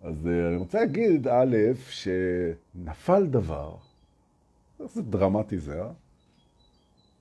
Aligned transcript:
אז 0.00 0.26
אה, 0.26 0.48
אני 0.48 0.56
רוצה 0.56 0.80
להגיד, 0.80 1.28
א', 1.28 1.56
שנפל 1.88 3.26
דבר, 3.26 3.76
איזה 4.80 5.02
דרמטי 5.02 5.58
זה, 5.58 5.82
אה? 5.82 5.90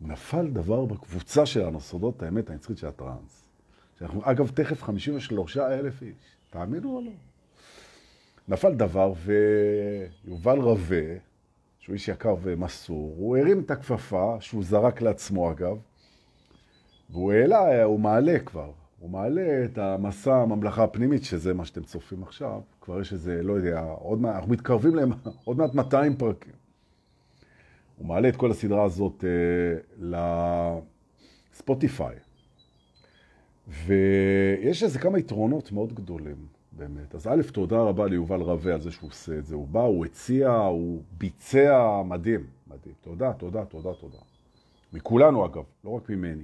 נפל 0.02 0.48
דבר 0.48 0.86
בקבוצה 0.86 1.46
שלנו, 1.46 1.82
סודות 1.82 2.24
האמת 2.24 2.50
הנצחית 2.50 2.78
של 2.78 2.88
הטראנס. 2.88 3.44
שאנחנו, 4.00 4.22
אגב, 4.24 4.52
תכף 4.54 4.84
53 4.84 5.58
אלף 5.58 6.02
איש, 6.02 6.14
תאמינו 6.50 6.96
או 6.96 7.02
לא? 7.02 7.12
נפל 8.48 8.76
דבר, 8.76 9.14
ויובל 10.26 10.60
רווה, 10.60 11.06
שהוא 11.80 11.94
איש 11.94 12.08
יקר 12.08 12.36
ומסור, 12.42 13.16
הוא 13.18 13.38
הרים 13.38 13.60
את 13.60 13.72
הכפפה, 13.72 14.38
שהוא 14.40 14.64
זרק 14.64 15.02
לעצמו 15.02 15.52
אגב, 15.52 15.78
והוא 17.10 17.32
העלה, 17.32 17.84
הוא 17.84 18.00
מעלה 18.00 18.40
כבר, 18.40 18.72
הוא 19.00 19.10
מעלה 19.10 19.66
את 19.66 19.78
המסע 19.78 20.36
הממלכה 20.36 20.84
הפנימית, 20.84 21.24
שזה 21.24 21.54
מה 21.54 21.66
שאתם 21.66 21.84
צופים 21.84 22.24
עכשיו, 22.24 22.62
כבר 22.82 23.02
יש 23.02 23.14
איזה, 23.14 23.44
לא 23.44 23.54
יודע, 23.54 23.80
עוד 23.82 24.22
מעט, 24.22 24.36
אנחנו 24.36 24.52
מתקרבים 24.52 24.96
להם, 24.96 25.12
עוד 25.46 25.58
מעט 25.58 25.74
200 25.74 26.16
פרקים. 26.16 26.54
הוא 27.98 28.08
מעלה 28.08 28.30
את 28.30 28.36
כל 28.36 28.52
הסדרה 28.52 28.84
הזאת 28.84 29.24
אה, 29.24 29.30
לספוטיפיי. 31.54 32.16
ויש 33.86 34.84
איזה 34.84 35.00
כמה 35.00 35.20
יתרונות 35.20 35.72
מאוד 35.72 35.94
גדולים, 35.94 36.48
באמת. 36.72 37.16
אז 37.16 37.28
א', 37.28 37.42
תודה 37.54 37.82
רבה 37.82 38.08
ליובל 38.08 38.42
רווה 38.42 38.74
על 38.74 38.82
זה 38.82 38.92
שהוא 38.92 39.10
עושה 39.10 39.38
את 39.38 39.46
זה. 39.46 39.56
הוא 39.56 39.68
בא, 39.68 39.82
הוא 39.82 40.06
הציע, 40.06 40.52
הוא 40.52 41.02
ביצע, 41.18 42.02
מדהים, 42.06 42.48
מדהים. 42.68 42.96
תודה, 43.02 43.34
תודה, 43.34 43.66
תודה, 43.66 43.94
תודה. 43.94 44.18
מכולנו 44.94 45.46
אגב, 45.46 45.64
לא 45.84 45.90
רק 45.90 46.10
ממני. 46.10 46.44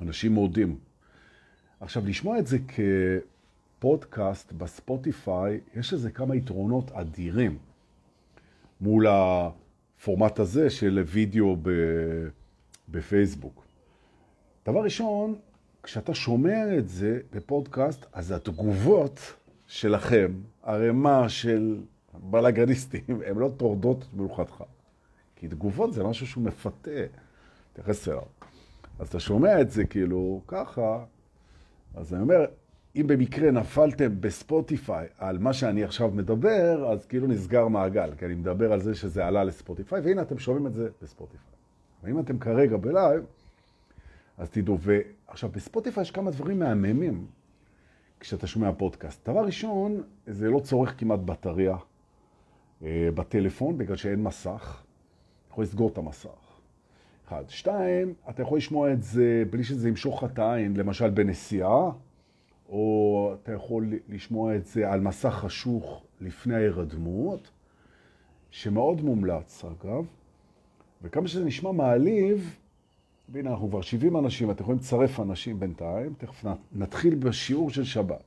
אנשים 0.00 0.32
מודים. 0.32 0.76
עכשיו, 1.82 2.06
לשמוע 2.06 2.38
את 2.38 2.46
זה 2.46 2.58
כפודקאסט 3.78 4.52
בספוטיפיי, 4.52 5.60
יש 5.76 5.92
איזה 5.92 6.10
כמה 6.10 6.36
יתרונות 6.36 6.90
אדירים 6.90 7.58
מול 8.80 9.06
הפורמט 9.06 10.38
הזה 10.38 10.70
של 10.70 11.04
וידאו 11.06 11.56
בפייסבוק. 12.88 13.64
דבר 14.66 14.84
ראשון, 14.84 15.34
כשאתה 15.82 16.14
שומע 16.14 16.78
את 16.78 16.88
זה 16.88 17.20
בפודקאסט, 17.32 18.06
אז 18.12 18.32
התגובות 18.32 19.34
שלכם, 19.66 20.32
הרמה 20.62 21.28
של 21.28 21.80
בלאגניסטים, 22.30 23.20
הן 23.26 23.36
לא 23.38 23.50
טורדות 23.56 24.02
את 24.02 24.14
מלוכתך. 24.14 24.64
כי 25.36 25.48
תגובות 25.48 25.94
זה 25.94 26.04
משהו 26.04 26.26
שהוא 26.26 26.44
מפתה, 26.44 26.90
תתייחס 27.72 28.08
אליו. 28.08 28.22
אז 28.98 29.08
אתה 29.08 29.20
שומע 29.20 29.60
את 29.60 29.70
זה 29.70 29.84
כאילו 29.84 30.40
ככה, 30.46 31.04
אז 31.94 32.14
אני 32.14 32.22
אומר, 32.22 32.44
אם 32.96 33.06
במקרה 33.06 33.50
נפלתם 33.50 34.20
בספוטיפיי 34.20 35.06
על 35.18 35.38
מה 35.38 35.52
שאני 35.52 35.84
עכשיו 35.84 36.10
מדבר, 36.10 36.92
אז 36.92 37.06
כאילו 37.06 37.26
נסגר 37.26 37.68
מעגל, 37.68 38.10
כי 38.18 38.26
אני 38.26 38.34
מדבר 38.34 38.72
על 38.72 38.80
זה 38.80 38.94
שזה 38.94 39.26
עלה 39.26 39.44
לספוטיפיי, 39.44 40.00
והנה 40.00 40.22
אתם 40.22 40.38
שומעים 40.38 40.66
את 40.66 40.74
זה 40.74 40.88
בספוטיפיי. 41.02 41.52
ואם 42.02 42.20
אתם 42.20 42.38
כרגע 42.38 42.76
בלייב, 42.76 43.24
אז 44.38 44.50
תדעו. 44.50 44.78
ועכשיו, 44.80 45.50
בספוטיפיי 45.50 46.02
יש 46.02 46.10
כמה 46.10 46.30
דברים 46.30 46.58
מהממים 46.58 47.26
כשאתה 48.20 48.46
שומע 48.46 48.72
פודקאסט. 48.72 49.28
דבר 49.28 49.44
ראשון, 49.44 50.02
זה 50.26 50.50
לא 50.50 50.60
צורך 50.60 50.94
כמעט 50.98 51.20
בטריה 51.20 51.76
אה, 52.82 53.08
בטלפון, 53.14 53.78
בגלל 53.78 53.96
שאין 53.96 54.22
מסך. 54.22 54.82
אתה 55.44 55.52
יכול 55.52 55.64
לסגור 55.64 55.88
את 55.88 55.98
המסך. 55.98 56.41
אחד. 57.26 57.44
שתיים, 57.48 58.14
אתה 58.30 58.42
יכול 58.42 58.58
לשמוע 58.58 58.92
את 58.92 59.02
זה 59.02 59.44
בלי 59.50 59.64
שזה 59.64 59.88
ימשוך 59.88 60.22
לך 60.22 60.32
את 60.32 60.38
העין, 60.38 60.76
למשל 60.76 61.10
בנסיעה, 61.10 61.90
או 62.68 63.34
אתה 63.42 63.52
יכול 63.52 63.92
לשמוע 64.08 64.56
את 64.56 64.66
זה 64.66 64.90
על 64.90 65.00
מסך 65.00 65.28
חשוך 65.28 66.04
לפני 66.20 66.54
ההירדמות, 66.54 67.50
שמאוד 68.50 69.00
מומלץ, 69.00 69.64
אגב. 69.64 70.04
וכמה 71.02 71.28
שזה 71.28 71.44
נשמע 71.44 71.72
מעליב, 71.72 72.56
והנה, 73.28 73.50
אנחנו 73.50 73.68
כבר 73.68 73.80
70 73.80 74.16
אנשים, 74.16 74.50
אתם 74.50 74.62
יכולים 74.62 74.80
לצרף 74.80 75.20
אנשים 75.20 75.60
בינתיים, 75.60 76.14
תכף 76.18 76.44
נתחיל 76.72 77.14
בשיעור 77.14 77.70
של 77.70 77.84
שבת. 77.84 78.22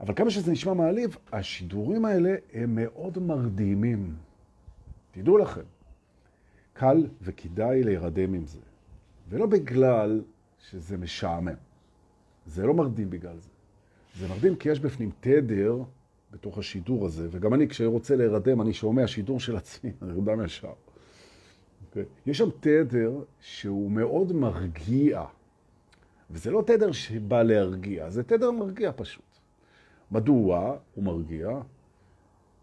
אבל 0.00 0.14
כמה 0.14 0.30
שזה 0.30 0.52
נשמע 0.52 0.74
מעליב, 0.74 1.16
השידורים 1.32 2.04
האלה 2.04 2.34
הם 2.52 2.74
מאוד 2.74 3.18
מרדימים. 3.18 4.14
תדעו 5.10 5.38
לכם, 5.38 5.60
קל 6.80 7.06
וכדאי 7.22 7.82
להירדם 7.82 8.34
עם 8.34 8.46
זה. 8.46 8.60
ולא 9.28 9.46
בגלל 9.46 10.22
שזה 10.58 10.98
משעמם. 10.98 11.54
זה 12.46 12.66
לא 12.66 12.74
מרדים 12.74 13.10
בגלל 13.10 13.38
זה. 13.38 13.48
זה 14.18 14.28
מרדים 14.28 14.56
כי 14.56 14.68
יש 14.68 14.80
בפנים 14.80 15.10
תדר 15.20 15.76
בתוך 16.30 16.58
השידור 16.58 17.06
הזה, 17.06 17.28
וגם 17.30 17.54
אני, 17.54 17.68
כשאני 17.68 17.88
רוצה 17.88 18.16
להירדם, 18.16 18.60
אני 18.60 18.72
שומע 18.72 19.06
שידור 19.06 19.40
של 19.40 19.56
עצמי, 19.56 19.90
אני 20.02 20.12
נרדם 20.12 20.44
ישר. 20.44 20.68
Okay. 20.68 20.72
אוקיי? 21.88 22.04
יש 22.26 22.38
שם 22.38 22.48
תדר 22.60 23.12
שהוא 23.40 23.90
מאוד 23.90 24.32
מרגיע, 24.32 25.24
וזה 26.30 26.50
לא 26.50 26.62
תדר 26.66 26.92
שבא 26.92 27.42
להרגיע, 27.42 28.10
זה 28.10 28.22
תדר 28.22 28.50
מרגיע 28.50 28.92
פשוט. 28.96 29.38
מדוע 30.10 30.76
הוא 30.94 31.04
מרגיע? 31.04 31.48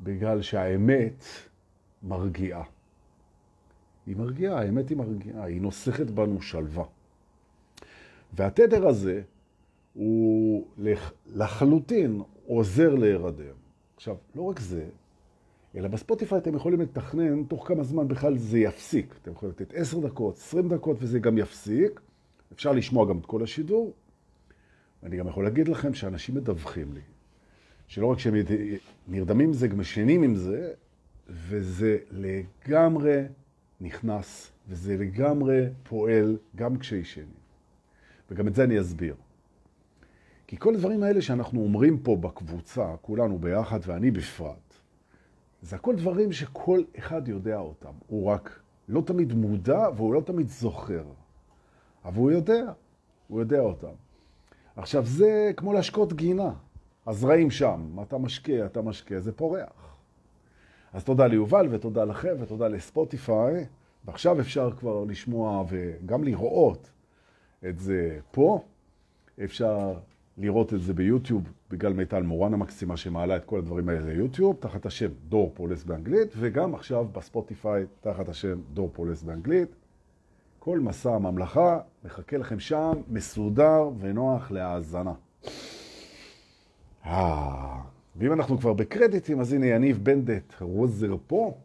בגלל 0.02 0.42
שהאמת 0.42 1.24
מרגיעה. 2.04 2.64
היא 4.08 4.16
מרגיעה, 4.16 4.60
האמת 4.60 4.90
היא 4.90 4.98
מרגיעה, 4.98 5.44
היא 5.44 5.62
נוסכת 5.62 6.06
בנו 6.12 6.42
שלווה. 6.42 6.86
והתדר 8.34 8.88
הזה 8.88 9.22
הוא 9.94 10.68
לחלוטין 11.36 12.22
עוזר 12.46 12.96
להירדם. 12.96 13.56
עכשיו, 13.96 14.16
לא 14.36 14.42
רק 14.42 14.60
זה, 14.60 14.86
אלא 15.76 15.88
בספוטיפיי 15.88 16.38
אתם 16.38 16.56
יכולים 16.56 16.82
לתכנן 16.82 17.44
תוך 17.44 17.68
כמה 17.68 17.84
זמן 17.84 18.08
בכלל 18.08 18.38
זה 18.38 18.60
יפסיק. 18.60 19.16
אתם 19.22 19.32
יכולים 19.32 19.56
לתת 19.60 19.74
10 19.74 20.00
דקות, 20.00 20.38
20 20.38 20.70
דקות 20.70 20.98
וזה 21.00 21.20
גם 21.20 21.38
יפסיק. 21.38 22.02
אפשר 22.54 22.72
לשמוע 22.72 23.10
גם 23.10 23.18
את 23.18 23.26
כל 23.26 23.44
השידור. 23.44 23.94
ואני 25.04 25.18
גם 25.18 25.28
יכול 25.28 25.44
להגיד 25.44 25.68
לכם 25.68 25.94
שאנשים 25.94 26.36
מדווחים 26.36 26.94
לי, 26.94 27.02
שלא 27.88 28.06
רק 28.06 28.20
שהם 28.20 28.36
נרדמים 29.08 29.48
עם 29.48 29.54
זה, 29.54 29.68
גם 29.68 29.80
משנים 29.80 30.24
עם 30.24 30.36
זה, 30.36 30.74
וזה 31.30 31.98
לגמרי 32.12 33.24
נכנס, 33.82 34.52
וזה 34.68 34.98
לגמרי 34.98 35.66
פועל 35.84 36.38
גם 36.56 36.78
כשישנים. 36.78 37.28
וגם 38.32 38.48
את 38.48 38.56
זה 38.56 38.64
אני 38.64 38.80
אסביר. 38.80 39.16
כי 40.48 40.58
כל 40.58 40.76
הדברים 40.76 41.04
האלה 41.04 41.22
שאנחנו 41.22 41.62
אומרים 41.62 42.00
פה 42.00 42.16
בקבוצה, 42.16 42.96
כולנו 43.02 43.40
ביחד 43.40 43.80
ואני 43.86 44.12
בפרט, 44.12 44.74
זה 45.62 45.76
הכל 45.76 45.96
דברים 45.96 46.32
שכל 46.32 46.82
אחד 46.98 47.28
יודע 47.28 47.58
אותם. 47.58 47.94
הוא 48.08 48.26
רק 48.26 48.60
לא 48.88 49.02
תמיד 49.02 49.34
מודע 49.34 49.90
והוא 49.96 50.14
לא 50.14 50.22
תמיד 50.22 50.48
זוכר. 50.48 51.04
אבל 52.06 52.18
הוא 52.18 52.32
יודע, 52.32 52.72
הוא 53.28 53.40
יודע 53.40 53.60
אותם. 53.60 53.94
עכשיו, 54.76 55.06
זה 55.06 55.52
כמו 55.58 55.74
להשקות 55.74 56.14
גינה. 56.14 56.54
הזרעים 57.08 57.52
שם, 57.52 57.98
אתה 58.02 58.18
משקה, 58.18 58.66
אתה 58.66 58.82
משקה, 58.82 59.20
זה 59.20 59.32
פורח. 59.32 59.97
אז 60.94 61.04
תודה 61.04 61.28
ליובל 61.28 61.68
ותודה 61.72 62.04
לכם 62.04 62.36
ותודה 62.40 62.68
לספוטיפיי. 62.68 63.66
ועכשיו 64.06 64.40
אפשר 64.40 64.72
כבר 64.72 65.04
לשמוע 65.04 65.64
וגם 65.70 66.24
לראות 66.24 66.90
את 67.70 67.80
זה 67.80 68.20
פה. 68.32 68.64
אפשר 69.44 69.94
לראות 70.38 70.74
את 70.74 70.82
זה 70.82 70.94
ביוטיוב, 70.94 71.44
בגלל 71.70 71.94
מיטל 71.94 72.24
מורן 72.24 72.54
המקסימה 72.54 72.98
שמעלה 72.98 73.36
את 73.36 73.46
כל 73.46 73.58
הדברים 73.58 73.90
האלה 73.90 74.14
ליוטיוב, 74.14 74.56
תחת 74.60 74.86
השם 74.86 75.10
דור 75.30 75.52
פולס 75.56 75.84
באנגלית, 75.84 76.34
וגם 76.38 76.76
עכשיו 76.76 77.06
בספוטיפיי 77.06 77.86
תחת 78.02 78.30
השם 78.30 78.60
דור 78.74 78.90
פולס 78.94 79.24
באנגלית. 79.24 79.76
כל 80.60 80.80
מסע 80.80 81.16
הממלכה 81.16 81.80
מחכה 82.06 82.38
לכם 82.38 82.60
שם, 82.60 82.92
מסודר 83.08 83.90
ונוח 84.00 84.52
להאזנה. 84.52 85.14
אה, 88.18 88.24
ואם 88.24 88.34
אנחנו 88.34 88.58
כבר 88.60 88.74
בקרדיטים, 88.74 89.40
אז 89.40 89.54
הנה 89.54 89.66
יניב 89.66 90.00
בנדט 90.04 90.54
רוזר 90.62 91.16
פה, 91.28 91.58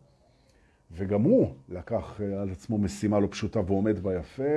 וגם 0.90 1.22
הוא 1.22 1.54
לקח 1.69 2.20
על 2.40 2.50
עצמו 2.50 2.78
משימה 2.78 3.20
לא 3.20 3.28
פשוטה 3.31 3.60
ועומד 3.66 3.99
בה 3.99 4.14
יפה, 4.14 4.52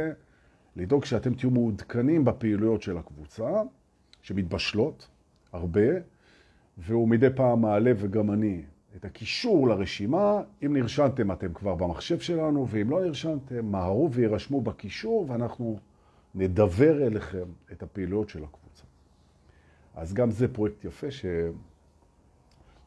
לדאוג 0.76 1.06
שאתם 1.06 1.34
תהיו 1.34 1.52
מעודכנים 1.52 2.26
בפעילויות 2.26 2.82
של 2.82 2.98
הקבוצה. 2.98 3.62
שמתבשלות 4.26 5.08
הרבה, 5.54 5.90
והוא 6.78 7.08
מדי 7.08 7.28
פעם 7.36 7.62
מעלה, 7.62 7.92
וגם 7.98 8.32
אני, 8.32 8.62
את 8.96 9.06
הקישור 9.06 9.68
לרשימה. 9.68 10.42
אם 10.66 10.74
נרשמתם, 10.74 11.32
אתם 11.32 11.54
כבר 11.54 11.76
במחשב 11.76 12.20
שלנו, 12.20 12.68
ואם 12.70 12.90
לא 12.90 13.06
נרשמתם, 13.06 13.66
מהרו 13.66 14.12
וירשמו 14.12 14.62
בקישור, 14.62 15.26
ואנחנו 15.30 15.80
נדבר 16.36 17.08
אליכם 17.08 17.46
את 17.72 17.84
הפעילויות 17.84 18.30
של 18.30 18.44
הקבוצה. 18.44 18.84
אז 19.96 20.14
גם 20.14 20.32
זה 20.32 20.54
פרויקט 20.54 20.86
יפה 20.86 21.12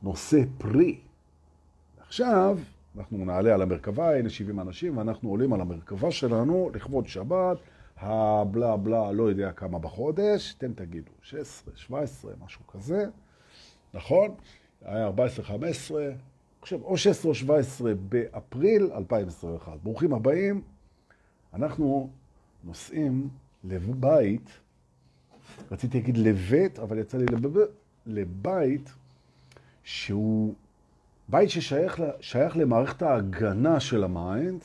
שנושא 0.00 0.42
פרי. 0.58 0.98
עכשיו, 2.00 2.58
אנחנו 2.96 3.24
נעלה 3.24 3.54
על 3.54 3.62
המרכבה, 3.62 4.16
הנה 4.16 4.30
70 4.30 4.60
אנשים, 4.60 4.98
ואנחנו 4.98 5.30
עולים 5.30 5.52
על 5.52 5.60
המרכבה 5.60 6.10
שלנו 6.10 6.70
לכבוד 6.74 7.06
שבת. 7.06 7.58
הבלה 7.96 8.76
בלה, 8.76 9.12
לא 9.12 9.22
יודע 9.22 9.52
כמה 9.52 9.78
בחודש, 9.78 10.54
אתם 10.58 10.72
תגידו, 10.72 11.10
16, 11.22 11.76
17, 11.76 12.32
משהו 12.44 12.66
כזה. 12.66 13.06
נכון? 13.94 14.34
היה 14.82 15.08
14-15, 15.08 15.50
חושב, 16.60 16.82
או 16.82 16.96
16 16.96 17.30
או 17.30 17.34
17 17.34 17.92
באפריל 17.94 18.90
2021. 18.92 19.72
ברוכים 19.82 20.14
הבאים. 20.14 20.62
אנחנו 21.54 22.10
נוסעים 22.64 23.28
לבית, 23.64 24.50
רציתי 25.70 25.98
להגיד 25.98 26.16
לבית, 26.16 26.78
אבל 26.78 26.98
יצא 26.98 27.18
לי 27.18 27.26
לבב... 27.26 27.60
לבית 28.06 28.90
שהוא 29.88 30.54
בית 31.28 31.50
ששייך 31.50 32.56
למערכת 32.56 33.02
ההגנה 33.02 33.80
של 33.80 34.04
ה 34.04 34.13
mind, 34.13 34.60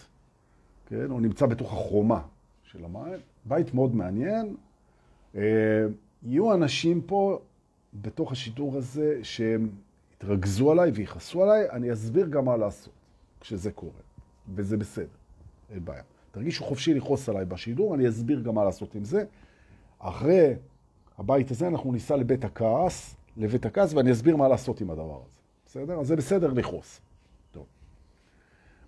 כן? 0.86 1.10
הוא 1.10 1.22
נמצא 1.22 1.46
בתוך 1.46 1.74
החומה 1.74 2.22
של 2.64 2.86
ה 2.86 2.92
mind. 2.92 3.20
בית 3.46 3.74
מאוד 3.74 3.96
מעניין. 3.96 4.56
אה, 5.36 5.42
יהיו 6.24 6.54
אנשים 6.54 7.02
פה 7.02 7.40
בתוך 7.94 8.32
השידור 8.32 8.78
הזה 8.78 9.20
שהם 9.24 9.70
יתרגזו 10.16 10.72
עליי 10.72 10.92
ויכעסו 10.92 11.44
עליי, 11.44 11.70
אני 11.70 11.94
אסביר 11.94 12.28
גם 12.28 12.46
מה 12.46 12.58
לעשות 12.58 12.94
כשזה 13.40 13.72
קורה, 13.72 14.02
וזה 14.56 14.78
בסדר, 14.78 15.06
אין 15.70 15.86
בעיה. 15.86 16.04
תרגישו 16.32 16.64
חופשי 16.64 16.94
לכעוס 16.94 17.30
עליי 17.30 17.46
בשידור, 17.46 17.96
אני 17.96 18.10
אסביר 18.10 18.42
גם 18.42 18.56
מה 18.56 18.64
לעשות 18.64 18.96
עם 18.96 19.04
זה. 19.04 19.26
אחרי 20.00 20.54
הבית 21.18 21.52
הזה 21.52 21.68
אנחנו 21.68 21.92
ניסע 21.92 22.16
לבית 22.16 22.46
הכעס, 22.46 23.16
לבית 23.38 23.66
הכעס, 23.66 23.94
ואני 23.94 24.12
אסביר 24.12 24.36
מה 24.36 24.48
לעשות 24.48 24.82
עם 24.82 24.92
הדבר 24.92 25.22
הזה. 25.22 25.40
בסדר? 25.66 26.00
אז 26.00 26.08
זה 26.08 26.16
בסדר 26.16 26.54
לכעוס. 26.54 27.02
טוב. 27.52 27.66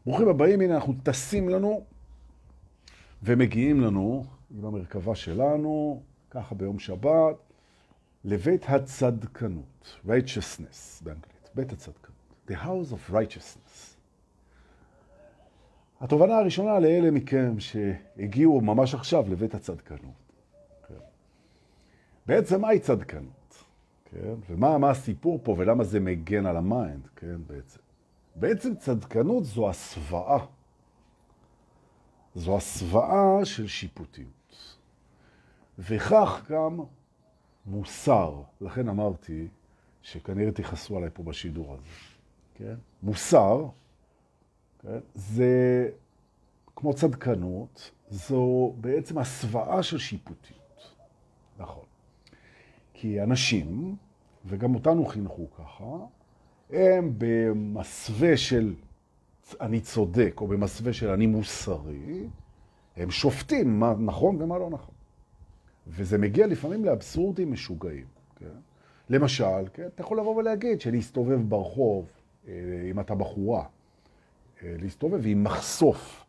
ברוכים 0.05 0.27
הבאים, 0.27 0.61
הנה 0.61 0.75
אנחנו 0.75 0.93
טסים 1.03 1.49
לנו 1.49 1.85
ומגיעים 3.23 3.81
לנו 3.81 4.25
עם 4.51 4.65
המרכבה 4.65 5.15
שלנו, 5.15 6.01
ככה 6.29 6.55
ביום 6.55 6.79
שבת, 6.79 7.35
לבית 8.23 8.65
הצדקנות, 8.69 9.95
righteousness 10.07 11.03
באנגלית, 11.03 11.49
בית 11.55 11.71
הצדקנות, 11.71 12.15
the 12.49 12.53
house 12.53 12.93
of 12.93 13.11
righteousness. 13.11 13.95
התובנה 16.01 16.37
הראשונה 16.37 16.79
לאלה 16.79 17.11
מכם 17.11 17.59
שהגיעו 17.59 18.61
ממש 18.61 18.95
עכשיו 18.95 19.25
לבית 19.29 19.55
הצדקנות. 19.55 20.33
כן. 20.87 20.93
בעצם 22.25 22.61
מהי 22.61 22.79
צדקנות? 22.79 23.44
כן? 24.15 24.33
ומה 24.49 24.77
מה 24.77 24.89
הסיפור 24.89 25.39
פה 25.43 25.55
ולמה 25.57 25.83
זה 25.83 25.99
מגן 25.99 26.45
על 26.45 26.57
ה 26.57 26.66
mind, 26.66 27.07
כן, 27.15 27.35
בעצם? 27.47 27.79
בעצם 28.35 28.75
צדקנות 28.75 29.45
זו 29.45 29.69
הסוואה. 29.69 30.45
זו 32.35 32.57
הסוואה 32.57 33.45
של 33.45 33.67
שיפוטיות. 33.67 34.75
וכך 35.79 36.45
גם 36.49 36.79
מוסר, 37.65 38.41
לכן 38.61 38.89
אמרתי 38.89 39.47
שכנראה 40.01 40.51
תכעסו 40.51 40.97
עליי 40.97 41.09
פה 41.13 41.23
בשידור 41.23 41.73
הזה, 41.73 41.89
כן? 42.55 42.75
מוסר, 43.03 43.65
כן? 44.79 44.99
זה 45.13 45.89
כמו 46.75 46.93
צדקנות, 46.93 47.91
זו 48.09 48.73
בעצם 48.81 49.17
הסוואה 49.17 49.83
של 49.83 49.97
שיפוטיות. 49.97 50.93
נכון. 51.57 51.84
כי 52.97 53.23
אנשים, 53.23 53.95
וגם 54.45 54.75
אותנו 54.75 55.05
חינכו 55.05 55.47
ככה, 55.51 55.97
הם 56.69 57.13
במסווה 57.17 58.37
של 58.37 58.73
אני 59.61 59.81
צודק, 59.81 60.33
או 60.41 60.47
במסווה 60.47 60.93
של 60.93 61.09
אני 61.09 61.27
מוסרי, 61.27 62.27
הם 62.95 63.11
שופטים 63.11 63.79
מה 63.79 63.93
נכון 63.99 64.41
ומה 64.41 64.57
לא 64.57 64.69
נכון. 64.69 64.95
וזה 65.87 66.17
מגיע 66.17 66.47
לפעמים 66.47 66.85
לאבסורדים 66.85 67.51
משוגעים. 67.51 68.05
כן? 68.35 68.45
למשל, 69.09 69.67
כן, 69.73 69.87
אתה 69.95 70.01
יכול 70.01 70.19
לבוא 70.19 70.35
ולהגיד 70.35 70.81
שלהסתובב 70.81 71.49
ברחוב, 71.49 72.05
אה, 72.47 72.53
אם 72.91 72.99
אתה 72.99 73.15
בחורה, 73.15 73.63
אה, 74.63 74.75
להסתובב 74.79 75.21
עם 75.25 75.43
מחשוף, 75.43 75.97
אה, 76.19 76.24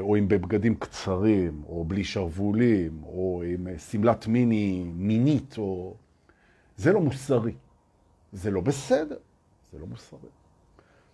או 0.00 0.16
עם 0.16 0.28
בבגדים 0.28 0.74
קצרים, 0.74 1.62
או 1.66 1.84
בלי 1.84 2.04
שרוולים, 2.04 3.02
או 3.04 3.42
עם 3.46 3.66
סמלת 3.78 4.26
מיני 4.26 4.84
מינית, 4.94 5.54
או... 5.58 5.94
זה 6.76 6.92
לא 6.92 7.00
מוסרי. 7.00 7.52
זה 8.32 8.50
לא 8.50 8.60
בסדר. 8.60 9.16
זה 9.72 9.78
לא 9.78 9.86
מוסרי. 9.86 10.28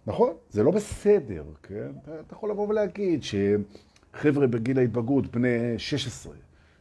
נכון? 0.06 0.34
זה 0.50 0.62
לא 0.62 0.70
בסדר, 0.70 1.44
כן? 1.62 1.90
אתה 2.04 2.34
יכול 2.34 2.50
לבוא 2.50 2.68
ולהגיד 2.68 3.22
שחבר'ה 3.22 4.46
בגיל 4.46 4.78
ההתבגרות, 4.78 5.26
בני 5.26 5.78
16, 5.78 6.34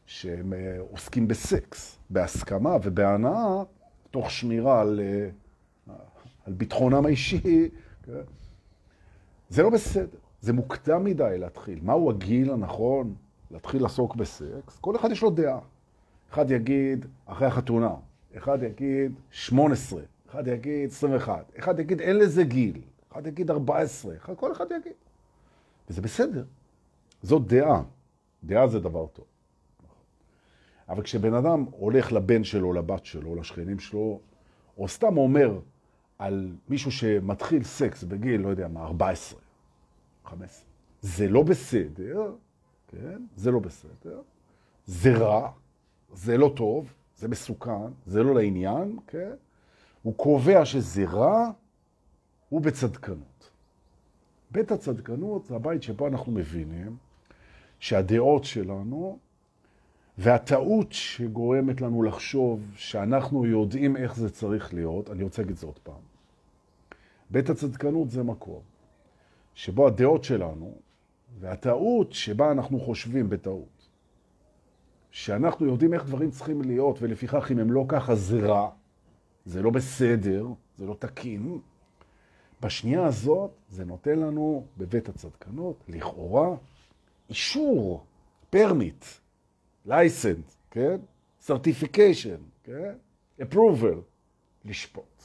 שהם 0.05 0.53
אה, 0.53 0.77
עוסקים 0.91 1.27
בסקס, 1.27 1.97
בהסכמה 2.09 2.77
ובהנאה, 2.83 3.63
תוך 4.11 4.31
שמירה 4.31 4.81
על, 4.81 4.99
אה, 4.99 5.29
על 6.45 6.53
ביטחונם 6.53 7.05
האישי. 7.05 7.69
כן? 8.03 8.21
זה 9.49 9.63
לא 9.63 9.69
בסדר, 9.69 10.17
זה 10.45 10.53
מוקדם 10.53 11.03
מדי 11.03 11.35
להתחיל. 11.37 11.79
מהו 11.83 12.09
הגיל 12.09 12.51
הנכון 12.51 13.15
להתחיל 13.51 13.81
לעסוק 13.81 14.15
בסקס? 14.15 14.77
כל 14.81 14.95
אחד 14.95 15.11
יש 15.11 15.21
לו 15.21 15.29
דעה. 15.29 15.59
אחד 16.31 16.51
יגיד 16.51 17.05
אחרי 17.25 17.47
החתונה, 17.47 17.95
אחד 18.37 18.63
יגיד 18.63 19.11
18, 19.31 20.01
אחד 20.29 20.47
יגיד 20.47 20.89
21, 20.89 21.51
אחד 21.59 21.79
יגיד 21.79 22.01
אין 22.01 22.17
לזה 22.17 22.43
גיל, 22.43 22.81
אחד 23.11 23.27
יגיד 23.27 23.51
14, 23.51 24.15
אחד, 24.15 24.33
כל 24.35 24.51
אחד 24.51 24.65
יגיד. 24.65 24.93
וזה 25.89 26.01
בסדר. 26.01 26.43
זאת 27.23 27.47
דעה. 27.47 27.81
דעה 28.43 28.67
זה 28.67 28.79
דבר 28.79 29.05
טוב. 29.07 29.25
אבל 30.89 31.03
כשבן 31.03 31.33
אדם 31.33 31.65
הולך 31.71 32.11
לבן 32.11 32.43
שלו, 32.43 32.73
לבת 32.73 33.05
שלו, 33.05 33.35
לשכנים 33.35 33.79
שלו, 33.79 34.19
או 34.77 34.87
סתם 34.87 35.17
אומר 35.17 35.59
על 36.19 36.55
מישהו 36.69 36.91
שמתחיל 36.91 37.63
סקס 37.63 38.03
בגיל, 38.03 38.41
לא 38.41 38.49
יודע 38.49 38.67
מה, 38.67 38.83
14, 38.83 39.44
15, 40.25 40.65
זה 41.01 41.27
לא 41.27 41.43
בסדר, 41.43 42.35
כן? 42.87 43.21
זה 43.35 43.51
לא 43.51 43.59
בסדר, 43.59 44.21
זה 44.85 45.17
רע, 45.17 45.51
זה 46.13 46.37
לא 46.37 46.53
טוב, 46.55 46.93
זה 47.17 47.27
מסוכן, 47.27 47.91
זה 48.05 48.23
לא 48.23 48.35
לעניין, 48.35 48.99
כן? 49.07 49.33
הוא 50.03 50.13
קובע 50.15 50.65
שזה 50.65 51.05
רע, 51.05 51.51
הוא 52.49 52.61
בצדקנות. 52.61 53.49
בית 54.51 54.71
הצדקנות 54.71 55.45
זה 55.45 55.55
הבית 55.55 55.83
שבו 55.83 56.07
אנחנו 56.07 56.31
מבינים 56.31 56.97
שהדעות 57.79 58.43
שלנו 58.43 59.19
והטעות 60.17 60.87
שגורמת 60.91 61.81
לנו 61.81 62.03
לחשוב 62.03 62.71
שאנחנו 62.75 63.45
יודעים 63.45 63.97
איך 63.97 64.15
זה 64.15 64.29
צריך 64.29 64.73
להיות, 64.73 65.09
אני 65.09 65.23
רוצה 65.23 65.41
להגיד 65.41 65.53
את 65.53 65.59
זה 65.59 65.65
עוד 65.67 65.79
פעם. 65.79 66.01
בית 67.29 67.49
הצדקנות 67.49 68.09
זה 68.09 68.23
מקום 68.23 68.61
שבו 69.55 69.87
הדעות 69.87 70.23
שלנו, 70.23 70.77
והטעות 71.39 72.13
שבה 72.13 72.51
אנחנו 72.51 72.79
חושבים 72.79 73.29
בטעות, 73.29 73.89
שאנחנו 75.11 75.65
יודעים 75.65 75.93
איך 75.93 76.05
דברים 76.05 76.31
צריכים 76.31 76.61
להיות, 76.61 77.01
ולפיכך 77.01 77.51
אם 77.51 77.59
הם 77.59 77.71
לא 77.71 77.85
ככה 77.87 78.15
זה 78.15 78.47
רע, 78.47 78.69
זה 79.45 79.61
לא 79.61 79.69
בסדר, 79.69 80.47
זה 80.77 80.85
לא 80.85 80.95
תקין. 80.99 81.59
בשנייה 82.61 83.05
הזאת 83.05 83.51
זה 83.69 83.85
נותן 83.85 84.19
לנו 84.19 84.65
בבית 84.77 85.09
הצדקנות, 85.09 85.83
לכאורה, 85.87 86.55
אישור, 87.29 88.05
פרמיט, 88.49 89.05
license, 89.87 90.55
כן? 90.71 90.97
certification, 91.47 92.39
כן? 92.63 92.95
approval, 93.41 93.97
לשפוט. 94.65 95.23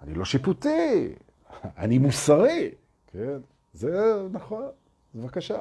אני 0.00 0.14
לא 0.14 0.24
שיפוטי, 0.24 1.14
אני 1.64 1.98
מוסרי, 1.98 2.70
כן? 3.12 3.38
זה 3.72 4.22
נכון, 4.32 4.64
בבקשה. 5.14 5.60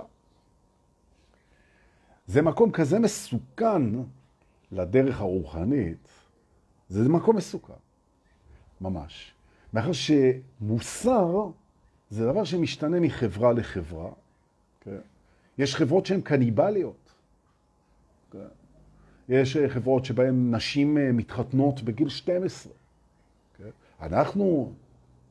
זה 2.28 2.42
מקום 2.42 2.72
כזה 2.72 3.00
מסוכן 3.00 3.82
לדרך 4.72 5.22
הרוחנית, 5.22 6.08
זה 6.90 7.10
מקום 7.10 7.36
מסוכן, 7.36 7.74
ממש. 8.82 9.34
מאחר 9.74 9.92
שמוסר 9.92 11.50
זה 12.10 12.26
דבר 12.26 12.44
שמשתנה 12.44 13.00
מחברה 13.00 13.54
לחברה. 13.54 14.12
כן? 14.82 15.00
יש 15.58 15.76
חברות 15.76 16.06
שהן 16.06 16.22
קניבליות. 16.22 17.14
יש 19.30 19.58
אה, 19.58 19.70
חברות 19.70 20.06
שבהן 20.06 20.56
נשים 20.56 20.98
אה, 20.98 21.12
מתחתנות 21.12 21.82
בגיל 21.82 22.10
12. 22.10 22.74
כן? 23.58 23.70
אנחנו 24.02 24.74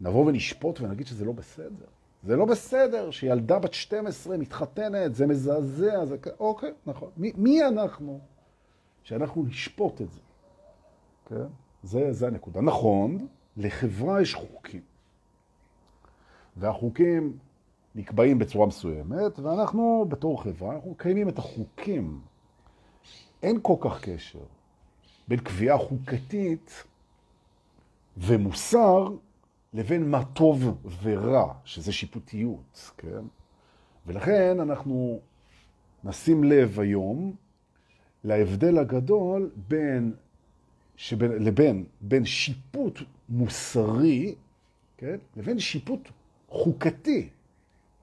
נבוא 0.00 0.26
ונשפוט 0.26 0.80
ונגיד 0.80 1.06
שזה 1.06 1.24
לא 1.24 1.32
בסדר. 1.32 1.86
זה 2.22 2.36
לא 2.36 2.44
בסדר 2.44 3.10
שילדה 3.10 3.58
בת 3.58 3.74
12 3.74 4.36
מתחתנת, 4.36 5.14
זה 5.14 5.26
מזעזע, 5.26 6.04
זה... 6.04 6.16
אוקיי, 6.40 6.72
נכון. 6.86 7.10
מי, 7.16 7.32
מי 7.36 7.66
אנחנו 7.66 8.20
שאנחנו 9.02 9.44
נשפוט 9.44 10.00
את 10.00 10.10
זה? 10.10 10.20
כן? 11.28 11.46
זה, 11.82 12.12
זה 12.12 12.26
הנקודה. 12.26 12.60
נכון, 12.60 13.26
לחברה 13.56 14.22
יש 14.22 14.34
חוקים. 14.34 14.80
והחוקים 16.56 17.38
נקבעים 17.94 18.38
בצורה 18.38 18.66
מסוימת, 18.66 19.38
ואנחנו 19.38 20.06
בתור 20.08 20.42
חברה, 20.42 20.74
אנחנו 20.74 20.90
מקיימים 20.90 21.28
את 21.28 21.38
החוקים 21.38 22.20
אין 23.42 23.58
כל 23.62 23.76
כך 23.80 24.04
קשר 24.04 24.38
בין 25.28 25.40
קביעה 25.40 25.78
חוקתית 25.78 26.84
ומוסר 28.16 29.08
לבין 29.74 30.10
מה 30.10 30.24
טוב 30.24 30.88
ורע, 31.02 31.54
שזה 31.64 31.92
שיפוטיות, 31.92 32.90
כן? 32.96 33.24
ולכן 34.06 34.60
אנחנו 34.60 35.20
נשים 36.04 36.44
לב 36.44 36.80
היום 36.80 37.34
להבדל 38.24 38.78
הגדול 38.78 39.50
בין, 39.68 40.12
שבין, 40.96 41.32
לבין 41.32 41.84
בין 42.00 42.24
שיפוט 42.24 42.98
מוסרי, 43.28 44.34
כן? 44.98 45.16
לבין 45.36 45.58
שיפוט 45.58 46.08
חוקתי, 46.48 47.28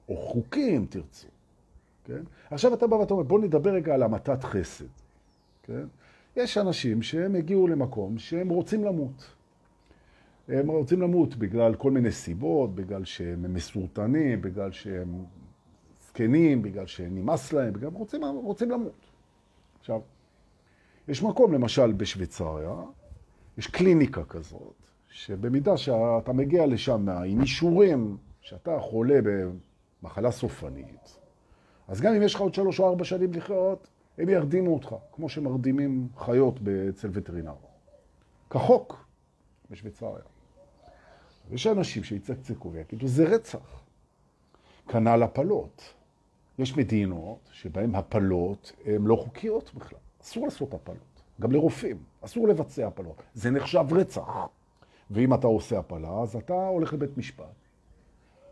או 0.09 0.17
חוקי 0.17 0.77
אם 0.77 0.85
תרצו. 0.89 1.27
כן? 2.05 2.21
עכשיו 2.51 2.73
אתה 2.73 2.87
בא 2.87 2.95
ואתה 2.95 3.13
אומר, 3.13 3.23
בוא 3.23 3.39
נדבר 3.39 3.73
רגע 3.73 3.93
על 3.93 4.03
המתת 4.03 4.43
חסד. 4.43 4.85
כן? 5.63 5.85
יש 6.35 6.57
אנשים 6.57 7.01
שהם 7.01 7.35
הגיעו 7.35 7.67
למקום 7.67 8.17
שהם 8.17 8.49
רוצים 8.49 8.83
למות. 8.83 9.36
הם 10.47 10.71
רוצים 10.71 11.01
למות 11.01 11.35
בגלל 11.35 11.75
כל 11.75 11.91
מיני 11.91 12.11
סיבות, 12.11 12.75
בגלל 12.75 13.05
שהם 13.05 13.53
מסורטנים, 13.53 14.41
בגלל 14.41 14.71
שהם 14.71 15.25
זקנים, 16.07 16.61
בגלל 16.61 16.85
שנמאס 16.85 17.53
להם, 17.53 17.73
בגלל 17.73 17.89
רוצים, 17.93 18.23
רוצים 18.23 18.71
למות. 18.71 19.05
עכשיו, 19.79 20.01
יש 21.07 21.23
מקום, 21.23 21.53
למשל 21.53 21.93
בשוויצריה, 21.93 22.75
יש 23.57 23.67
קליניקה 23.67 24.23
כזאת, 24.23 24.75
שבמידה 25.09 25.77
שאתה 25.77 26.33
מגיע 26.33 26.65
לשם 26.65 27.09
עם 27.09 27.41
אישורים 27.41 28.17
שאתה 28.41 28.79
חולה 28.79 29.19
במחלה 29.23 30.31
סופנית, 30.31 31.17
אז 31.87 32.01
גם 32.01 32.13
אם 32.13 32.21
יש 32.21 32.35
לך 32.35 32.41
עוד 32.41 32.53
שלוש 32.53 32.79
או 32.79 32.89
ארבע 32.89 33.03
שנים 33.03 33.33
לחיות, 33.33 33.87
הם 34.17 34.29
ירדימו 34.29 34.73
אותך, 34.73 34.95
כמו 35.11 35.29
שמרדימים 35.29 36.07
חיות 36.17 36.59
אצל 36.89 37.09
וטרינר. 37.13 37.55
כחוק 38.49 39.05
בשוויצריה. 39.71 40.36
יש 41.51 41.67
אנשים 41.67 42.03
שיצקצקו 42.03 42.71
ויגידו, 42.71 43.07
זה 43.07 43.25
רצח. 43.25 43.81
כנ"ל 44.87 45.23
הפלות. 45.23 45.93
יש 46.59 46.77
מדינות 46.77 47.39
שבהן 47.51 47.95
הפלות 47.95 48.71
הן 48.85 49.03
לא 49.03 49.15
חוקיות 49.15 49.73
בכלל. 49.73 49.99
אסור 50.21 50.45
לעשות 50.45 50.73
הפלות. 50.73 50.97
גם 51.41 51.51
לרופאים. 51.51 51.97
אסור 52.21 52.47
לבצע 52.47 52.87
הפלות. 52.87 53.21
זה 53.33 53.51
נחשב 53.51 53.85
רצח. 53.91 54.47
ואם 55.11 55.33
אתה 55.33 55.47
עושה 55.47 55.79
הפלה, 55.79 56.21
אז 56.21 56.35
אתה 56.35 56.53
הולך 56.53 56.93
לבית 56.93 57.17
משפט. 57.17 57.45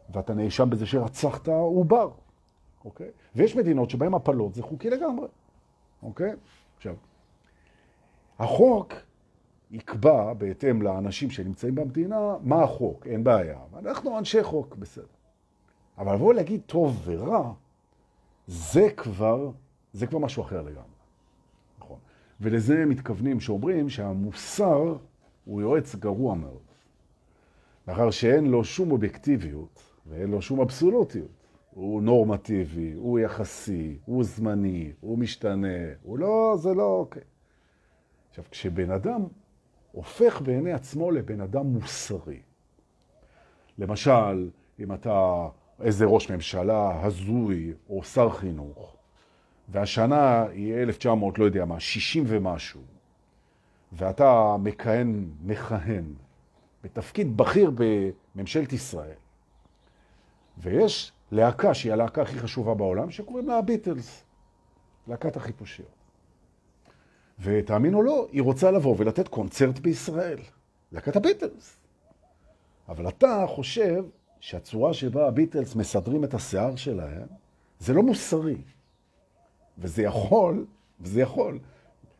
ואתה 0.09 0.33
נאשם 0.33 0.69
בזה 0.69 0.85
שרצחת 0.85 1.47
עובר. 1.47 2.09
אוקיי? 2.85 3.09
ויש 3.35 3.55
מדינות 3.55 3.89
שבהן 3.89 4.13
הפלות 4.13 4.53
זה 4.55 4.63
חוקי 4.63 4.89
לגמרי. 4.89 5.27
אוקיי? 6.03 6.31
עכשיו, 6.77 6.95
החוק 8.39 8.93
יקבע 9.71 10.33
בהתאם 10.33 10.81
לאנשים 10.81 11.29
שנמצאים 11.29 11.75
במדינה 11.75 12.35
מה 12.41 12.63
החוק, 12.63 13.07
אין 13.07 13.23
בעיה. 13.23 13.59
אנחנו 13.79 14.17
אנשי 14.17 14.43
חוק, 14.43 14.75
בסדר. 14.75 15.05
אבל 15.97 16.13
לבוא 16.15 16.33
להגיד 16.33 16.61
טוב 16.65 17.01
ורע, 17.05 17.53
זה 18.47 18.89
כבר, 18.97 19.51
זה 19.93 20.07
כבר 20.07 20.19
משהו 20.19 20.43
אחר 20.43 20.61
לגמרי. 20.61 20.95
נכון. 21.79 21.97
ולזה 22.41 22.85
מתכוונים 22.85 23.39
שאומרים 23.39 23.89
שהמוסר 23.89 24.95
הוא 25.45 25.61
יועץ 25.61 25.95
גרוע 25.95 26.35
מאוד. 26.35 26.61
מאחר 27.87 28.11
שאין 28.11 28.45
לו 28.45 28.63
שום 28.63 28.91
אובייקטיביות 28.91 29.83
ואין 30.05 30.31
לו 30.31 30.41
שום 30.41 30.61
אבסולוטיות. 30.61 31.45
הוא 31.71 32.01
נורמטיבי, 32.01 32.93
הוא 32.93 33.19
יחסי, 33.19 33.97
הוא 34.05 34.23
זמני, 34.23 34.91
הוא 35.01 35.17
משתנה, 35.17 35.77
הוא 36.03 36.19
לא, 36.19 36.55
זה 36.59 36.73
לא 36.73 36.97
אוקיי. 36.99 37.21
עכשיו, 38.29 38.43
כשבן 38.51 38.91
אדם 38.91 39.21
הופך 39.95 40.41
בעיני 40.41 40.73
עצמו 40.73 41.11
לבן 41.11 41.41
אדם 41.41 41.65
מוסרי, 41.65 42.39
למשל, 43.77 44.49
אם 44.79 44.93
אתה 44.93 45.47
איזה 45.81 46.05
ראש 46.05 46.31
ממשלה 46.31 47.05
הזוי 47.05 47.73
או 47.89 48.03
שר 48.03 48.29
חינוך, 48.29 48.95
והשנה 49.69 50.43
היא 50.43 50.75
1900, 50.75 51.39
לא 51.39 51.45
יודע 51.45 51.65
מה, 51.65 51.79
60 51.79 52.23
ומשהו, 52.27 52.81
ואתה 53.91 54.55
מכהן, 54.59 55.29
מכהן 55.43 56.13
בתפקיד 56.83 57.37
בכיר 57.37 57.71
בממשלת 57.75 58.73
ישראל, 58.73 59.17
ויש 60.57 61.11
להקה 61.31 61.73
שהיא 61.73 61.93
הלהקה 61.93 62.21
הכי 62.21 62.39
חשובה 62.39 62.73
בעולם, 62.73 63.11
שקוראים 63.11 63.47
לה 63.47 63.57
הביטלס, 63.57 64.23
להקת 65.07 65.37
החיפושיות. 65.37 66.04
ותאמין 67.39 67.93
או 67.93 68.01
לא, 68.01 68.27
היא 68.31 68.41
רוצה 68.41 68.71
לבוא 68.71 68.95
ולתת 68.97 69.27
קונצרט 69.27 69.79
בישראל, 69.79 70.39
להקת 70.91 71.15
הביטלס. 71.15 71.79
אבל 72.89 73.07
אתה 73.07 73.45
חושב 73.47 74.03
שהצורה 74.39 74.93
שבה 74.93 75.27
הביטלס 75.27 75.75
מסדרים 75.75 76.23
את 76.23 76.33
השיער 76.33 76.75
שלהם, 76.75 77.27
זה 77.79 77.93
לא 77.93 78.03
מוסרי. 78.03 78.57
וזה 79.77 80.03
יכול, 80.03 80.65
וזה 81.01 81.21
יכול, 81.21 81.59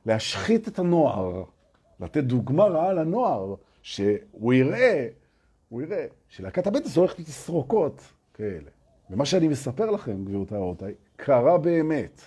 להשחית 0.06 0.68
את 0.68 0.80
הנוער, 0.80 1.44
לתת 2.00 2.24
דוגמה 2.24 2.64
רעה 2.64 2.94
לנוער, 2.94 3.56
שהוא 3.82 4.54
יראה, 4.54 5.08
הוא 5.70 5.82
יראה, 5.82 6.06
שלהקת 6.30 6.68
הביטלס 6.68 6.98
הולכת 6.98 7.20
לתסרוקות 7.20 8.02
כאלה. 8.34 8.70
ומה 9.10 9.26
שאני 9.26 9.48
מספר 9.48 9.92
לכם, 9.92 10.26
גבירותיי 10.26 10.58
ורבותיי, 10.58 10.94
קרה 11.16 11.58
באמת, 11.58 12.22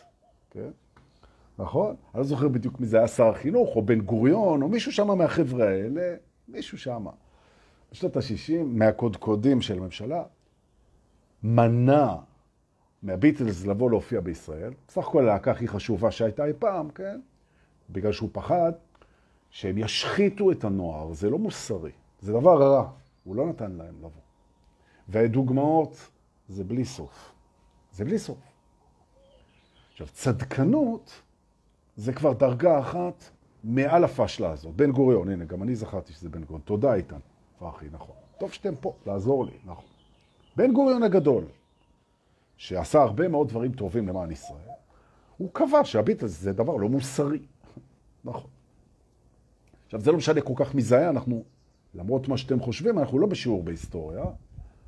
כן? 0.51 0.71
נכון? 1.59 1.97
אני 2.15 2.21
לא 2.21 2.25
זוכר 2.25 2.49
בדיוק 2.49 2.81
מי 2.81 2.87
זה 2.87 2.99
היה 2.99 3.09
שר 3.09 3.29
החינוך, 3.29 3.77
או 3.77 3.83
בן 3.83 4.01
גוריון, 4.01 4.63
או 4.63 4.69
מישהו 4.69 4.93
שם 4.93 5.19
מהחבר'ה 5.19 5.69
האלה, 5.69 6.15
מישהו 6.49 6.79
שם. 6.79 7.07
בשנות 7.93 8.17
ה-60, 8.17 8.63
מהקודקודים 8.65 9.61
של 9.61 9.79
הממשלה, 9.79 10.23
מנע 11.43 12.15
מהביטלס 13.03 13.67
לבוא 13.67 13.91
להופיע 13.91 14.21
בישראל, 14.21 14.73
בסך 14.89 15.09
הכל 15.09 15.23
הלהקה 15.23 15.51
הכי 15.51 15.69
חשובה 15.69 16.11
שהייתה 16.11 16.45
אי 16.45 16.53
פעם, 16.59 16.91
כן? 16.91 17.21
בגלל 17.91 18.13
שהוא 18.13 18.31
פחד 18.33 18.73
שהם 19.51 19.79
ישחיתו 19.79 20.51
את 20.51 20.65
הנוער, 20.65 21.13
זה 21.13 21.31
לא 21.31 21.39
מוסרי, 21.39 21.93
זה 22.21 22.33
דבר 22.33 22.63
רע, 22.63 22.91
הוא 23.25 23.37
לא 23.37 23.47
נתן 23.47 23.73
להם 23.73 23.95
לבוא. 23.99 24.11
והדוגמאות 25.09 26.11
זה 26.49 26.65
בלי 26.65 26.85
סוף. 26.85 27.33
זה 27.93 28.05
בלי 28.05 28.19
סוף. 28.19 28.39
עכשיו, 29.91 30.07
צדקנות 30.07 31.23
זה 31.99 32.13
כבר 32.13 32.33
דרגה 32.33 32.79
אחת 32.79 33.25
מעל 33.65 34.05
הפשלה 34.05 34.51
הזאת. 34.51 34.75
בן 34.75 34.93
גוריון, 34.93 35.29
הנה, 35.29 35.45
גם 35.45 35.63
אני 35.63 35.77
זכרתי 35.77 36.13
שזה 36.13 36.29
בן 36.29 36.45
גוריון. 36.45 36.61
תודה, 36.65 36.95
איתן. 36.95 37.19
פרחי, 37.59 37.87
נכון. 37.93 38.15
טוב 38.39 38.53
שאתם 38.53 38.75
פה, 38.81 38.95
לעזור 39.07 39.45
לי, 39.45 39.53
נכון. 39.65 39.85
בן 40.57 40.73
גוריון 40.73 41.03
הגדול, 41.03 41.45
שעשה 42.57 43.03
הרבה 43.03 43.29
מאוד 43.29 43.49
דברים 43.49 43.73
טובים 43.73 44.09
למען 44.09 44.31
ישראל, 44.31 44.69
הוא 45.37 45.49
קבע 45.53 45.85
שהביטלס 45.85 46.41
זה 46.41 46.53
דבר 46.53 46.77
לא 46.77 46.89
מוסרי. 46.89 47.39
נכון. 48.25 48.51
עכשיו, 49.85 50.01
זה 50.01 50.13
לא 50.13 50.19
משנה 50.19 50.41
כל 50.41 50.55
כך 50.57 50.75
מי 50.75 50.83
זה 50.83 50.99
היה, 50.99 51.11
אנחנו, 51.11 51.45
למרות 51.95 52.29
מה 52.29 52.39
שאתם 52.39 52.61
חושבים, 52.61 52.99
אנחנו 52.99 53.19
לא 53.19 53.27
בשיעור 53.27 53.63
בהיסטוריה, 53.63 54.25